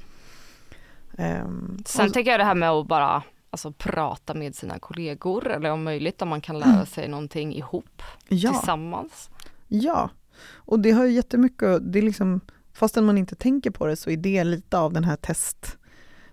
Um, 1.19 1.83
Sen 1.87 2.07
och, 2.07 2.13
tänker 2.13 2.31
jag 2.31 2.41
det 2.41 2.45
här 2.45 2.55
med 2.55 2.71
att 2.71 2.87
bara 2.87 3.23
alltså, 3.55 3.73
prata 3.73 4.35
med 4.35 4.55
sina 4.55 4.79
kollegor 4.79 5.51
eller 5.51 5.71
om 5.71 5.85
möjligt 5.85 6.23
om 6.23 6.29
man 6.29 6.41
kan 6.41 6.59
lära 6.59 6.73
mm. 6.73 6.87
sig 6.87 7.09
någonting 7.09 7.55
ihop 7.55 8.03
ja. 8.29 8.53
tillsammans. 8.53 9.31
Ja, 9.69 10.11
och 10.53 10.81
det 10.81 10.91
har 10.91 11.05
ju 11.05 11.13
jättemycket, 11.13 11.93
det 11.93 11.99
är 11.99 12.03
liksom, 12.03 12.41
fastän 12.73 13.05
man 13.05 13.19
inte 13.19 13.35
tänker 13.35 13.71
på 13.71 13.87
det 13.87 13.97
så 13.97 14.11
är 14.11 14.17
det 14.17 14.45
lite 14.45 14.79
av 14.79 14.93
den 14.93 15.05
här 15.05 15.17
test, 15.17 15.79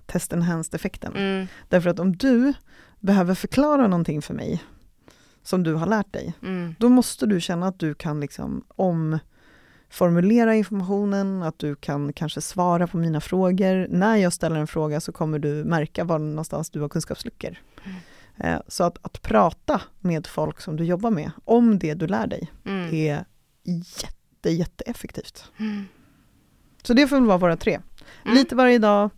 test 0.06 0.34
enhanced 0.34 0.76
effekten. 0.76 1.16
Mm. 1.16 1.48
Därför 1.70 1.90
att 1.90 2.00
om 2.00 2.16
du 2.16 2.54
behöver 3.00 3.36
förklara 3.36 3.88
någonting 3.88 4.22
för 4.22 4.34
mig 4.34 4.64
som 5.44 5.64
du 5.64 5.74
har 5.74 5.88
lärt 5.88 6.14
dig, 6.14 6.34
mm. 6.42 6.76
då 6.80 6.90
måste 6.90 7.26
du 7.26 7.42
känna 7.42 7.68
att 7.68 7.80
du 7.80 7.94
kan 7.94 8.20
liksom 8.20 8.64
om 8.68 9.20
formulera 9.92 10.56
informationen, 10.56 11.44
att 11.44 11.60
du 11.60 11.76
kan 11.76 12.14
kanske 12.14 12.42
svara 12.42 12.88
på 12.88 12.98
mina 12.98 13.22
frågor. 13.22 13.88
När 13.90 14.16
jag 14.16 14.34
ställer 14.34 14.56
en 14.60 14.68
fråga 14.68 15.02
så 15.02 15.12
kommer 15.12 15.40
du 15.40 15.64
märka 15.64 16.04
var 16.04 16.20
någonstans 16.20 16.70
du 16.70 16.82
har 16.82 16.90
kunskapsluckor. 16.90 17.58
Mm. 17.84 17.98
Eh, 18.38 18.62
så 18.68 18.84
att, 18.84 18.98
att 19.02 19.22
prata 19.22 19.82
med 20.00 20.28
folk 20.28 20.62
som 20.62 20.78
du 20.78 20.84
jobbar 20.84 21.12
med 21.12 21.32
om 21.46 21.80
det 21.80 21.94
du 21.94 22.08
lär 22.08 22.28
dig 22.28 22.52
mm. 22.66 22.96
är 22.96 23.26
jätte, 23.64 24.50
jätteeffektivt. 24.50 25.52
Mm. 25.58 25.86
Så 26.84 26.94
det 26.94 27.08
får 27.08 27.16
väl 27.16 27.26
vara 27.26 27.38
våra 27.38 27.58
tre. 27.58 27.80
Mm. 28.26 28.38
Lite 28.38 28.56
varje 28.56 28.80
dag, 28.80 29.10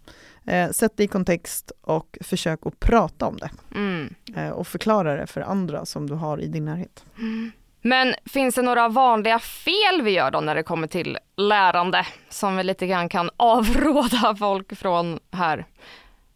eh, 0.45 0.69
sätt 0.69 0.93
det 0.95 1.03
i 1.03 1.07
kontext 1.07 1.71
och 1.81 2.17
försök 2.21 2.65
att 2.65 2.79
prata 2.79 3.25
om 3.25 3.37
det. 3.37 3.49
Mm. 3.75 4.15
Eh, 4.35 4.49
och 4.49 4.67
förklara 4.67 5.15
det 5.15 5.27
för 5.27 5.41
andra 5.41 5.85
som 5.85 6.09
du 6.09 6.13
har 6.13 6.41
i 6.41 6.47
din 6.47 6.65
närhet. 6.65 7.05
Mm. 7.17 7.51
Men 7.85 8.15
finns 8.25 8.55
det 8.55 8.61
några 8.61 8.87
vanliga 8.89 9.39
fel 9.39 10.01
vi 10.01 10.11
gör 10.11 10.31
då 10.31 10.39
när 10.39 10.55
det 10.55 10.63
kommer 10.63 10.87
till 10.87 11.17
lärande 11.35 12.05
som 12.29 12.57
vi 12.57 12.63
lite 12.63 12.87
grann 12.87 13.09
kan 13.09 13.29
avråda 13.37 14.35
folk 14.39 14.77
från 14.77 15.19
här? 15.31 15.65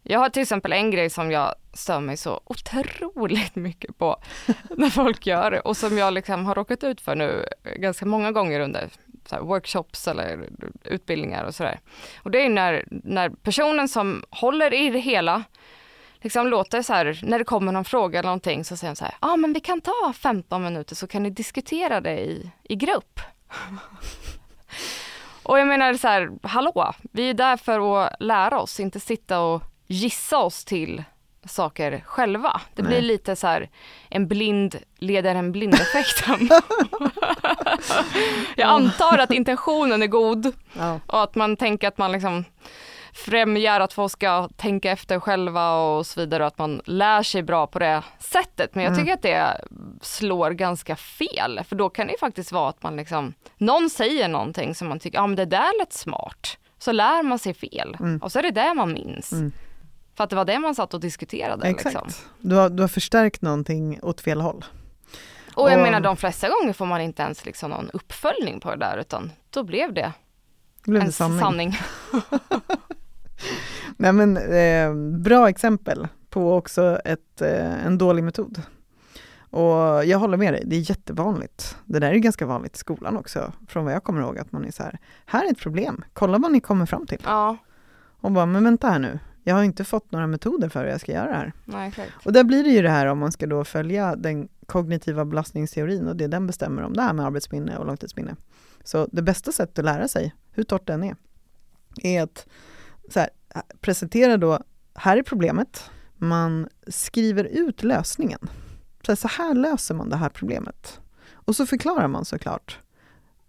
Jag 0.02 0.20
har 0.20 0.28
till 0.28 0.42
exempel 0.42 0.72
en 0.72 0.90
grej 0.90 1.10
som 1.10 1.30
jag 1.30 1.54
stör 1.72 2.00
mig 2.00 2.16
så 2.16 2.40
otroligt 2.44 3.54
mycket 3.56 3.98
på 3.98 4.16
när 4.76 4.90
folk 4.90 5.26
gör 5.26 5.66
och 5.66 5.76
som 5.76 5.98
jag 5.98 6.14
liksom 6.14 6.46
har 6.46 6.54
råkat 6.54 6.84
ut 6.84 7.00
för 7.00 7.14
nu 7.14 7.48
ganska 7.76 8.06
många 8.06 8.32
gånger 8.32 8.60
under 8.60 8.88
workshops 9.40 10.08
eller 10.08 10.48
utbildningar 10.84 11.44
och 11.44 11.54
sådär. 11.54 11.80
Och 12.22 12.30
det 12.30 12.44
är 12.44 12.48
när, 12.48 12.84
när 12.90 13.28
personen 13.28 13.88
som 13.88 14.24
håller 14.30 14.74
i 14.74 14.90
det 14.90 14.98
hela 14.98 15.44
liksom 16.22 16.46
låter 16.46 16.82
så 16.82 16.92
här, 16.92 17.20
när 17.22 17.38
det 17.38 17.44
kommer 17.44 17.72
någon 17.72 17.84
fråga 17.84 18.18
eller 18.18 18.28
någonting 18.28 18.64
så 18.64 18.76
säger 18.76 18.92
de 18.92 18.96
så 18.96 19.04
här, 19.04 19.14
ja 19.20 19.32
ah, 19.32 19.36
men 19.36 19.52
vi 19.52 19.60
kan 19.60 19.80
ta 19.80 20.12
15 20.16 20.62
minuter 20.62 20.94
så 20.96 21.06
kan 21.06 21.22
ni 21.22 21.30
diskutera 21.30 22.00
det 22.00 22.20
i, 22.20 22.50
i 22.62 22.76
grupp. 22.76 23.20
och 25.42 25.58
jag 25.58 25.68
menar 25.68 25.94
så 25.94 26.08
här, 26.08 26.30
hallå, 26.42 26.94
vi 27.02 27.30
är 27.30 27.34
där 27.34 27.56
för 27.56 28.04
att 28.04 28.12
lära 28.20 28.60
oss, 28.60 28.80
inte 28.80 29.00
sitta 29.00 29.40
och 29.40 29.62
gissa 29.86 30.38
oss 30.38 30.64
till 30.64 31.04
saker 31.44 32.02
själva. 32.06 32.60
Det 32.74 32.82
blir 32.82 33.00
lite 33.00 33.36
så 33.36 33.46
här, 33.46 33.70
en 34.08 34.28
blind 34.28 34.76
leder 34.98 35.34
en 35.34 35.52
blind 35.52 35.74
effekten. 35.74 36.48
jag 38.56 38.68
antar 38.68 39.18
att 39.18 39.32
intentionen 39.32 40.02
är 40.02 40.06
god 40.06 40.52
ja. 40.72 41.00
och 41.06 41.22
att 41.22 41.34
man 41.34 41.56
tänker 41.56 41.88
att 41.88 41.98
man 41.98 42.12
liksom 42.12 42.44
främjar 43.12 43.80
att 43.80 43.92
folk 43.92 44.12
ska 44.12 44.48
tänka 44.56 44.90
efter 44.90 45.20
själva 45.20 45.74
och 45.80 46.06
så 46.06 46.20
vidare 46.20 46.42
och 46.42 46.46
att 46.46 46.58
man 46.58 46.82
lär 46.84 47.22
sig 47.22 47.42
bra 47.42 47.66
på 47.66 47.78
det 47.78 48.02
sättet. 48.18 48.74
Men 48.74 48.84
jag 48.84 48.92
mm. 48.92 49.04
tycker 49.04 49.14
att 49.14 49.22
det 49.22 49.60
slår 50.02 50.50
ganska 50.50 50.96
fel 50.96 51.60
för 51.68 51.76
då 51.76 51.90
kan 51.90 52.06
det 52.06 52.14
faktiskt 52.20 52.52
vara 52.52 52.68
att 52.68 52.82
man 52.82 52.96
liksom, 52.96 53.34
någon 53.56 53.90
säger 53.90 54.28
någonting 54.28 54.74
som 54.74 54.88
man 54.88 54.98
tycker, 54.98 55.18
ja 55.18 55.26
men 55.26 55.36
det 55.36 55.44
där 55.44 55.78
lät 55.78 55.92
smart. 55.92 56.58
Så 56.78 56.92
lär 56.92 57.22
man 57.22 57.38
sig 57.38 57.54
fel 57.54 57.96
mm. 58.00 58.18
och 58.22 58.32
så 58.32 58.38
är 58.38 58.42
det 58.42 58.50
det 58.50 58.74
man 58.74 58.92
minns. 58.92 59.32
Mm. 59.32 59.52
För 60.14 60.24
att 60.24 60.30
det 60.30 60.36
var 60.36 60.44
det 60.44 60.58
man 60.58 60.74
satt 60.74 60.94
och 60.94 61.00
diskuterade. 61.00 61.68
Exakt. 61.68 61.94
Liksom. 61.94 62.08
Du, 62.38 62.56
har, 62.56 62.70
du 62.70 62.82
har 62.82 62.88
förstärkt 62.88 63.42
någonting 63.42 63.98
åt 64.02 64.20
fel 64.20 64.40
håll. 64.40 64.64
Och 65.54 65.70
jag 65.70 65.76
och, 65.76 65.82
menar 65.82 66.00
de 66.00 66.16
flesta 66.16 66.48
gånger 66.48 66.72
får 66.72 66.86
man 66.86 67.00
inte 67.00 67.22
ens 67.22 67.44
liksom 67.44 67.70
någon 67.70 67.90
uppföljning 67.90 68.60
på 68.60 68.70
det 68.70 68.76
där 68.76 68.98
utan 68.98 69.32
då 69.50 69.62
blev 69.62 69.94
det, 69.94 70.12
blev 70.84 71.02
en 71.02 71.12
sanning. 71.12 71.40
sanning. 71.40 71.78
Nej 73.96 74.12
men 74.12 74.36
eh, 74.36 75.18
bra 75.18 75.48
exempel 75.48 76.08
på 76.30 76.54
också 76.54 77.00
ett, 77.04 77.42
eh, 77.42 77.86
en 77.86 77.98
dålig 77.98 78.24
metod. 78.24 78.62
Och 79.50 80.04
jag 80.04 80.18
håller 80.18 80.36
med 80.36 80.52
dig, 80.54 80.62
det 80.66 80.76
är 80.76 80.90
jättevanligt. 80.90 81.76
Det 81.84 81.98
där 81.98 82.10
är 82.10 82.16
ganska 82.16 82.46
vanligt 82.46 82.74
i 82.74 82.78
skolan 82.78 83.16
också, 83.16 83.52
från 83.68 83.84
vad 83.84 83.94
jag 83.94 84.04
kommer 84.04 84.20
ihåg, 84.20 84.38
att 84.38 84.52
man 84.52 84.64
är 84.64 84.70
så 84.70 84.82
här, 84.82 84.98
här 85.26 85.46
är 85.46 85.50
ett 85.50 85.58
problem, 85.58 86.04
kolla 86.12 86.38
vad 86.38 86.52
ni 86.52 86.60
kommer 86.60 86.86
fram 86.86 87.06
till. 87.06 87.22
Ja. 87.24 87.56
Och 88.20 88.32
bara, 88.32 88.46
men 88.46 88.64
vänta 88.64 88.88
här 88.88 88.98
nu, 88.98 89.18
jag 89.42 89.54
har 89.54 89.62
inte 89.62 89.84
fått 89.84 90.12
några 90.12 90.26
metoder 90.26 90.68
för 90.68 90.84
hur 90.84 90.90
jag 90.90 91.00
ska 91.00 91.12
göra 91.12 91.28
det 91.28 91.36
här. 91.36 91.52
Nej, 91.64 91.92
och 92.24 92.32
där 92.32 92.44
blir 92.44 92.64
det 92.64 92.70
ju 92.70 92.82
det 92.82 92.90
här 92.90 93.06
om 93.06 93.18
man 93.18 93.32
ska 93.32 93.46
då 93.46 93.64
följa 93.64 94.16
den 94.16 94.48
kognitiva 94.66 95.24
belastningsteorin 95.24 96.08
och 96.08 96.16
det 96.16 96.26
den 96.26 96.46
bestämmer 96.46 96.82
om 96.82 96.92
det 96.92 97.02
här 97.02 97.12
med 97.12 97.26
arbetsminne 97.26 97.76
och 97.76 97.86
långtidsminne. 97.86 98.36
Så 98.84 99.08
det 99.12 99.22
bästa 99.22 99.52
sättet 99.52 99.78
att 99.78 99.84
lära 99.84 100.08
sig, 100.08 100.34
hur 100.52 100.64
torrt 100.64 100.86
den 100.86 101.04
är, 101.04 101.16
är 102.02 102.22
att 102.22 102.46
så 103.08 103.20
här, 103.20 103.30
presentera 103.80 104.36
då, 104.36 104.58
här 104.94 105.16
är 105.16 105.22
problemet, 105.22 105.90
man 106.16 106.68
skriver 106.86 107.44
ut 107.44 107.82
lösningen. 107.82 108.40
Så 109.06 109.12
här, 109.12 109.16
så 109.16 109.28
här 109.28 109.54
löser 109.54 109.94
man 109.94 110.08
det 110.08 110.16
här 110.16 110.28
problemet. 110.28 111.00
Och 111.32 111.56
så 111.56 111.66
förklarar 111.66 112.08
man 112.08 112.24
såklart. 112.24 112.78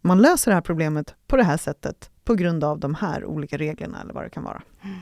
Man 0.02 0.22
löser 0.22 0.52
det 0.52 0.56
här 0.56 0.62
problemet 0.62 1.15
på 1.28 1.38
det 1.38 1.43
här 1.43 1.58
sättet 1.58 2.10
på 2.24 2.36
grund 2.36 2.63
av 2.63 2.80
de 2.80 2.95
här 2.95 3.26
olika 3.26 3.58
reglerna 3.58 4.02
eller 4.02 4.13
vad 4.13 4.24
det 4.24 4.30
kan 4.30 4.43
vara. 4.43 4.62
Mm. 4.82 5.00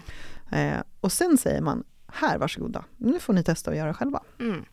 Eh, 0.51 0.83
och 1.01 1.11
sen 1.11 1.37
säger 1.37 1.61
man, 1.61 1.83
här 2.07 2.37
varsågoda, 2.37 2.85
nu 2.97 3.19
får 3.19 3.33
ni 3.33 3.43
testa 3.43 3.71
att 3.71 3.77
göra 3.77 3.93
själva. 3.93 4.23
Mm. 4.39 4.65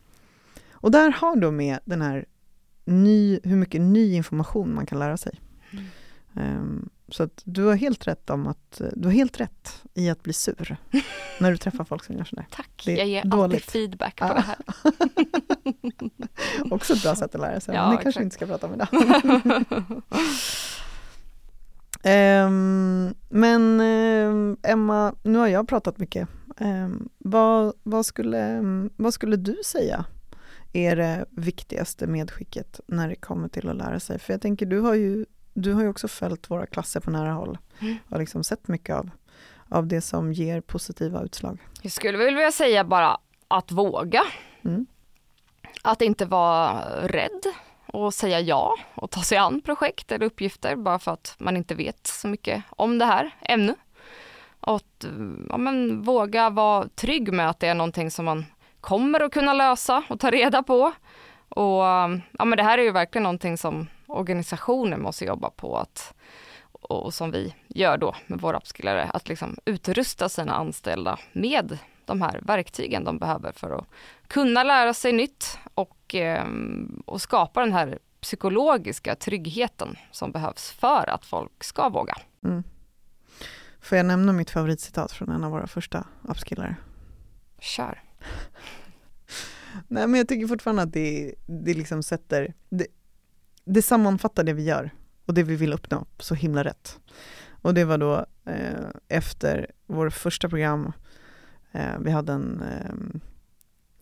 Och 0.73 0.91
där 0.91 1.11
har 1.11 1.37
då 1.37 1.51
med 1.51 1.79
den 1.85 2.03
här 2.03 2.25
ny, 2.85 3.41
hur 3.45 3.57
mycket 3.57 3.81
ny 3.81 4.15
information 4.15 4.75
man 4.75 4.87
kan 4.87 4.99
lära 4.99 5.17
sig. 5.17 5.41
Mm. 5.71 6.59
Um, 6.59 6.91
Så 7.09 7.29
du 7.45 7.65
har 7.65 7.75
helt 7.75 8.07
rätt 8.07 8.31
om 8.31 8.47
att, 8.47 8.81
du 8.93 9.09
har 9.09 9.13
helt 9.13 9.41
rätt 9.41 9.83
i 9.95 10.11
att 10.11 10.23
bli 10.23 10.33
sur 10.33 10.77
när 11.41 11.51
du 11.51 11.57
träffar 11.57 11.85
folk 11.85 12.05
som 12.05 12.17
gör 12.17 12.25
sådär. 12.25 12.47
Tack, 12.51 12.83
jag 12.87 13.07
ger 13.07 13.25
dåligt. 13.25 13.33
alltid 13.55 13.63
feedback 13.63 14.17
på 14.17 14.25
Ja. 14.27 14.35
det 14.35 14.41
här. 14.41 14.57
Också 16.75 16.93
ett 16.93 17.03
bra 17.03 17.15
sätt 17.17 17.35
att 17.35 17.41
lära 17.41 17.61
sig, 17.61 17.75
Ja, 17.77 17.89
men 17.89 17.97
det 17.97 18.03
kanske 18.03 18.19
vi 18.21 18.25
inte 18.25 18.35
ska 18.35 18.47
prata 18.47 18.67
om 18.67 18.75
idag. 18.75 18.89
Ehm, 22.03 23.15
men 23.29 23.81
ehm, 23.81 24.57
Emma, 24.63 25.15
nu 25.23 25.39
har 25.39 25.49
jag 25.49 25.69
pratat 25.69 25.99
mycket. 25.99 26.29
Ehm, 26.59 27.09
vad, 27.19 27.73
vad, 27.83 28.07
skulle, 28.07 28.61
vad 28.97 29.15
skulle 29.15 29.37
du 29.37 29.57
säga 29.65 30.05
är 30.73 30.97
det 30.97 31.25
viktigaste 31.31 32.07
medskicket 32.07 32.81
när 32.87 33.09
det 33.09 33.15
kommer 33.17 33.49
till 33.49 33.69
att 33.69 33.77
lära 33.77 34.01
sig? 34.01 34.19
För 34.19 34.33
jag 34.33 34.41
tänker, 34.41 34.67
du 34.67 34.81
har 34.81 34.95
ju, 34.95 35.27
du 35.55 35.73
har 35.73 35.83
ju 35.83 35.89
också 35.89 36.09
följt 36.09 36.51
våra 36.51 36.67
klasser 36.67 37.01
på 37.01 37.11
nära 37.11 37.33
håll 37.33 37.59
Mm. 37.81 37.97
och 38.11 38.19
liksom 38.19 38.45
sett 38.45 38.69
mycket 38.69 38.97
av, 38.97 39.11
av 39.69 39.87
det 39.87 40.01
som 40.01 40.33
ger 40.33 40.61
positiva 40.61 41.23
utslag. 41.23 41.59
Jag 41.83 41.93
skulle 41.93 42.19
vilja 42.19 42.53
säga 42.53 42.85
bara 42.85 43.19
att 43.49 43.73
våga. 43.73 44.23
Mm. 44.65 44.87
Att 45.83 46.03
inte 46.03 46.27
vara 46.27 46.85
rädd 47.03 47.41
och 47.87 48.15
säga 48.15 48.41
ja 48.41 48.75
och 48.95 49.11
ta 49.11 49.23
sig 49.23 49.39
an 49.39 49.61
projekt 49.61 50.13
eller 50.13 50.27
uppgifter 50.27 50.77
bara 50.77 50.99
för 50.99 51.13
att 51.13 51.35
man 51.39 51.57
inte 51.57 51.75
vet 51.75 52.07
så 52.07 52.29
mycket 52.29 52.63
om 52.71 52.99
det 52.99 53.05
här 53.05 53.31
ännu. 53.41 53.75
Och 54.61 54.77
att 54.77 55.05
ja, 55.49 55.57
men, 55.57 56.03
våga 56.03 56.51
vara 56.51 56.89
trygg 56.89 57.33
med 57.33 57.51
att 57.51 57.61
det 57.61 57.67
är 57.67 57.75
någonting 57.75 58.11
som 58.11 58.25
man 58.25 58.45
kommer 58.81 59.21
att 59.21 59.33
kunna 59.33 59.53
lösa 59.53 60.03
och 60.09 60.21
ta 60.21 60.31
reda 60.31 60.63
på. 60.63 60.93
Och 61.49 61.83
ja, 62.39 62.45
men 62.45 62.57
det 62.57 62.63
här 62.63 62.79
är 62.79 62.83
ju 62.83 62.91
verkligen 62.91 63.23
någonting 63.23 63.59
som 63.59 63.87
organisationer 64.07 64.97
måste 64.97 65.25
jobba 65.25 65.51
på 65.51 65.77
att, 65.77 66.15
och 66.73 67.15
som 67.15 67.31
vi 67.31 67.55
gör 67.69 67.99
då 67.99 68.15
med 68.27 68.41
våra 68.41 68.57
upskillare, 68.57 69.05
att 69.05 69.29
liksom 69.29 69.57
utrusta 69.65 70.29
sina 70.29 70.55
anställda 70.55 71.19
med 71.33 71.79
de 72.05 72.23
här 72.23 72.41
verktygen 72.43 73.05
de 73.05 73.19
behöver 73.19 73.53
för 73.53 73.71
att 73.71 73.87
kunna 74.27 74.63
lära 74.63 74.95
sig 74.95 75.13
nytt 75.13 75.59
och, 75.75 76.15
eh, 76.15 76.47
och 77.05 77.23
skapa 77.23 77.61
den 77.61 77.73
här 77.73 77.99
psykologiska 78.21 79.15
tryggheten 79.15 79.97
som 80.11 80.33
behövs 80.33 80.71
för 80.71 81.11
att 81.11 81.25
folk 81.25 81.65
ska 81.65 81.89
våga. 81.89 82.17
Mm. 82.45 82.63
Får 83.81 83.97
jag 83.97 84.07
nämna 84.07 84.33
mitt 84.33 84.51
favoritcitat 84.51 85.13
från 85.13 85.31
en 85.31 85.45
av 85.45 85.51
våra 85.51 85.67
första 85.67 86.07
upskillare? 86.23 86.77
Kör. 87.59 88.03
Nej 89.89 90.07
men 90.07 90.15
jag 90.15 90.29
tycker 90.29 90.47
fortfarande 90.47 90.83
att 90.83 90.93
det, 90.93 91.35
det 91.47 91.75
liksom 91.75 92.03
sätter, 92.03 92.55
det, 92.69 92.87
det 93.65 93.83
sammanfattar 93.83 94.45
det 94.45 94.53
vi 94.53 94.63
gör 94.65 94.91
och 95.27 95.35
det 95.35 95.43
vi 95.43 95.57
vill 95.57 95.73
uppnå 95.73 96.07
så 96.19 96.35
himla 96.35 96.65
rätt. 96.65 96.99
Och 97.63 97.75
det 97.75 97.85
var 97.85 97.99
då 97.99 98.27
eh, 98.45 98.89
efter 99.09 99.71
vår 99.87 100.11
första 100.11 100.49
program, 100.49 100.93
eh, 101.73 101.99
vi 102.01 102.11
hade 102.11 102.33
en 102.33 102.63
eh, 102.63 103.21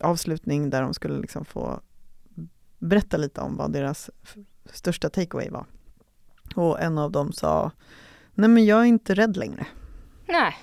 avslutning 0.07 0.69
där 0.69 0.81
de 0.81 0.93
skulle 0.93 1.19
liksom 1.19 1.45
få 1.45 1.79
berätta 2.79 3.17
lite 3.17 3.41
om 3.41 3.57
vad 3.57 3.71
deras 3.71 4.09
största 4.65 5.09
takeaway 5.09 5.49
var. 5.49 5.65
Och 6.55 6.81
en 6.81 6.97
av 6.97 7.11
dem 7.11 7.31
sa, 7.31 7.71
nej 8.33 8.49
men 8.49 8.65
jag 8.65 8.79
är 8.79 8.85
inte 8.85 9.15
rädd 9.15 9.37
längre. 9.37 9.67
Nej, 10.27 10.55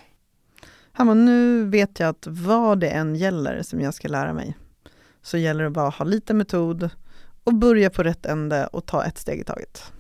Han 0.93 1.07
bara, 1.07 1.15
nu 1.15 1.65
vet 1.65 2.01
jag 2.01 2.09
att 2.09 2.27
vad 2.27 2.81
det 2.81 2.89
än 2.89 3.17
gäller 3.17 3.63
som 3.63 3.81
jag 3.81 3.95
ska 3.95 4.09
lära 4.09 4.33
mig, 4.33 4.57
så 5.23 5.39
gäller 5.39 5.65
det 5.65 5.71
bara 5.71 5.89
att 5.89 5.95
ha 5.95 6.05
lite 6.05 6.35
metod 6.35 6.91
och 7.51 7.57
börja 7.57 7.91
på 7.91 8.03
rätt 8.03 8.27
ände 8.27 8.67
och 8.67 8.87
ta 8.87 9.05
ett 9.05 9.19
steg 9.19 9.41
i 9.41 9.45
taget. 9.45 9.93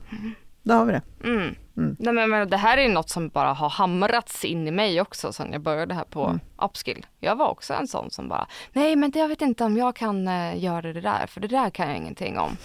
Där 0.62 0.76
har 0.76 0.84
vi 0.84 0.92
det. 0.92 1.02
Mm. 1.24 1.54
Mm. 1.76 1.96
Nej, 1.98 2.12
men, 2.14 2.30
men 2.30 2.50
det 2.50 2.56
här 2.56 2.78
är 2.78 2.88
något 2.88 3.10
som 3.10 3.28
bara 3.28 3.52
har 3.52 3.68
hamrats 3.68 4.44
in 4.44 4.68
i 4.68 4.70
mig 4.70 5.00
också 5.00 5.32
sen 5.32 5.52
jag 5.52 5.60
började 5.62 5.94
här 5.94 6.04
på 6.04 6.24
Mm. 6.24 6.40
Upskill. 6.62 7.06
Jag 7.20 7.36
var 7.36 7.48
också 7.48 7.74
en 7.74 7.88
sån 7.88 8.10
som 8.10 8.28
bara, 8.28 8.46
nej 8.72 8.96
men 8.96 9.10
det- 9.10 9.18
jag 9.18 9.28
vet 9.28 9.42
inte 9.42 9.64
om 9.64 9.76
jag 9.76 9.96
kan 9.96 10.28
eh, 10.28 10.62
göra 10.64 10.92
det 10.92 11.00
där, 11.00 11.26
för 11.26 11.40
det 11.40 11.48
där 11.48 11.70
kan 11.70 11.88
jag 11.88 11.96
ingenting 11.96 12.38
om. 12.38 12.56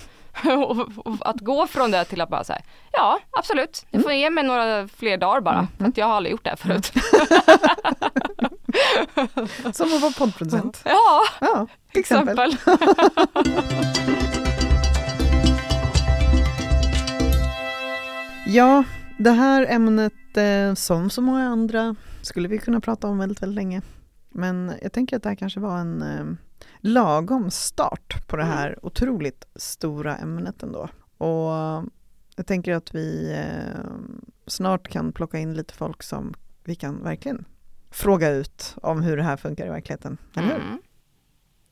att 1.22 1.40
gå 1.40 1.68
från 1.68 1.92
det 1.92 2.06
till 2.06 2.22
att 2.22 2.30
bara 2.30 2.44
säga, 2.44 2.62
ja 2.92 3.20
absolut, 3.32 3.86
ni 3.92 4.00
får 4.04 4.12
ge 4.12 4.30
mig 4.30 4.44
några 4.44 4.88
fler 4.88 5.18
dagar 5.18 5.42
bara, 5.42 5.68
för 5.78 5.86
att 5.86 5.98
jag 5.98 6.06
har 6.06 6.14
aldrig 6.16 6.32
gjort 6.32 6.44
det 6.44 6.50
här 6.50 6.58
förut. 6.58 6.92
Som 9.76 9.94
att 9.94 10.02
vara 10.02 10.12
poddproducent. 10.18 10.82
ja, 10.86 11.22
Ja, 11.42 11.68
till 11.92 12.00
exempel. 12.00 12.54
exempel. 12.54 12.86
Ja, 18.48 18.84
det 19.18 19.32
här 19.32 19.66
ämnet, 19.70 20.38
eh, 20.38 20.74
som 20.74 21.10
så 21.10 21.22
många 21.22 21.48
andra, 21.48 21.96
skulle 22.22 22.48
vi 22.48 22.58
kunna 22.58 22.80
prata 22.80 23.08
om 23.08 23.18
väldigt, 23.18 23.42
väldigt 23.42 23.56
länge. 23.56 23.82
Men 24.30 24.74
jag 24.82 24.92
tänker 24.92 25.18
att 25.18 25.24
det 25.24 25.30
här 25.30 25.36
kanske 25.36 25.60
var 25.60 25.78
en 25.78 26.02
eh, 26.02 26.26
lagom 26.80 27.52
start 27.52 28.28
på 28.28 28.38
det 28.38 28.44
här 28.44 28.86
otroligt 28.86 29.46
stora 29.56 30.18
ämnet 30.18 30.64
ändå. 30.64 30.90
Och 31.18 31.52
jag 32.36 32.48
tänker 32.48 32.74
att 32.74 32.96
vi 32.96 33.34
eh, 33.34 33.82
snart 34.48 34.88
kan 34.88 35.12
plocka 35.12 35.40
in 35.40 35.54
lite 35.54 35.74
folk 35.74 36.04
som 36.04 36.34
vi 36.64 36.76
kan 36.76 37.04
verkligen 37.04 37.46
fråga 37.92 38.30
ut 38.30 38.76
om 38.82 39.02
hur 39.02 39.18
det 39.18 39.24
här 39.24 39.38
funkar 39.38 39.66
i 39.66 39.70
verkligheten. 39.70 40.18
Eller 40.36 40.48
hur? 40.48 40.78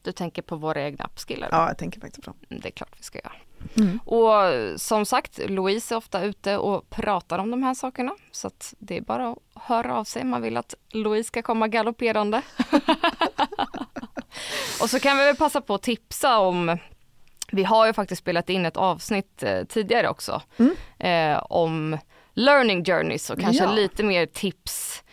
Du 0.03 0.11
tänker 0.11 0.41
på 0.41 0.55
våra 0.55 0.81
egna 0.83 1.05
upskillare? 1.05 1.49
Ja, 1.51 1.67
jag 1.67 1.77
tänker 1.77 1.99
faktiskt 2.01 2.25
på 2.25 2.31
dem. 2.31 2.39
Mm, 2.49 2.61
Det 2.61 2.69
är 2.69 2.71
klart 2.71 2.89
vi 2.97 3.03
ska 3.03 3.19
göra. 3.19 3.33
Mm. 3.77 3.99
Och 4.05 4.79
som 4.81 5.05
sagt, 5.05 5.39
Louise 5.49 5.93
är 5.93 5.97
ofta 5.97 6.23
ute 6.23 6.57
och 6.57 6.89
pratar 6.89 7.39
om 7.39 7.51
de 7.51 7.63
här 7.63 7.73
sakerna. 7.73 8.11
Så 8.31 8.47
att 8.47 8.73
det 8.79 8.97
är 8.97 9.01
bara 9.01 9.29
att 9.31 9.37
höra 9.63 9.95
av 9.97 10.03
sig 10.03 10.21
om 10.21 10.29
man 10.29 10.41
vill 10.41 10.57
att 10.57 10.75
Louise 10.91 11.27
ska 11.27 11.41
komma 11.41 11.67
galopperande. 11.67 12.41
och 14.81 14.89
så 14.89 14.99
kan 14.99 15.17
vi 15.17 15.23
väl 15.23 15.35
passa 15.35 15.61
på 15.61 15.75
att 15.75 15.81
tipsa 15.81 16.39
om 16.39 16.77
vi 17.51 17.63
har 17.63 17.85
ju 17.87 17.93
faktiskt 17.93 18.21
spelat 18.21 18.49
in 18.49 18.65
ett 18.65 18.77
avsnitt 18.77 19.43
eh, 19.43 19.63
tidigare 19.63 20.09
också 20.09 20.41
Mm. 20.57 20.75
eh, 20.99 21.43
om 21.49 21.97
learning 22.33 22.83
journeys 22.85 23.29
och 23.29 23.39
kanske 23.39 23.63
Ja. 23.63 23.71
lite 23.71 24.03
mer 24.03 24.25
tips 24.25 25.03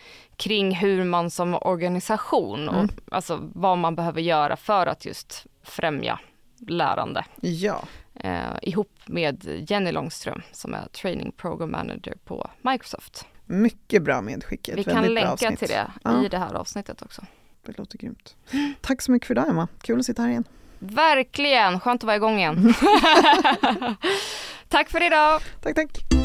kring 0.41 0.75
hur 0.75 1.03
man 1.03 1.29
som 1.31 1.53
organisation 1.53 2.69
och 2.69 2.75
Mm. 2.75 2.89
alltså 3.11 3.49
vad 3.53 3.77
man 3.77 3.95
behöver 3.95 4.21
göra 4.21 4.55
för 4.55 4.87
att 4.87 5.05
just 5.05 5.45
främja 5.63 6.19
lärande 6.67 7.25
Ja, 7.41 7.83
eh, 8.15 8.39
ihop 8.61 8.91
med 9.05 9.65
Jenny 9.69 9.91
Långström 9.91 10.41
som 10.51 10.73
är 10.73 10.85
training 10.87 11.31
program 11.31 11.71
manager 11.71 12.13
på 12.25 12.49
Microsoft. 12.61 13.25
mycket 13.45 14.03
bra 14.03 14.21
medskick. 14.21 14.69
Vi 14.75 14.83
kan 14.83 15.13
länka 15.13 15.31
avsnitt. 15.31 15.59
till 15.59 15.67
det 15.67 15.91
Ja. 16.03 16.25
i 16.25 16.27
det 16.27 16.37
här 16.37 16.53
avsnittet 16.53 17.01
också. 17.01 17.21
Det 17.65 17.77
låter 17.77 17.97
grymt. 17.97 18.35
Tack 18.81 19.01
så 19.01 19.11
mycket 19.11 19.27
för 19.27 19.33
idag 19.33 19.49
Emma. 19.49 19.67
Kul 19.81 19.99
att 19.99 20.05
sitta 20.05 20.21
här 20.21 20.29
igen. 20.29 20.43
Verkligen, 20.79 21.79
skönt 21.79 22.01
att 22.01 22.07
vara 22.07 22.15
igång 22.15 22.37
igen. 22.39 22.73
Tack 24.67 24.89
för 24.89 25.05
idag! 25.05 25.41
Tack, 25.61 25.75
tack. 25.75 26.20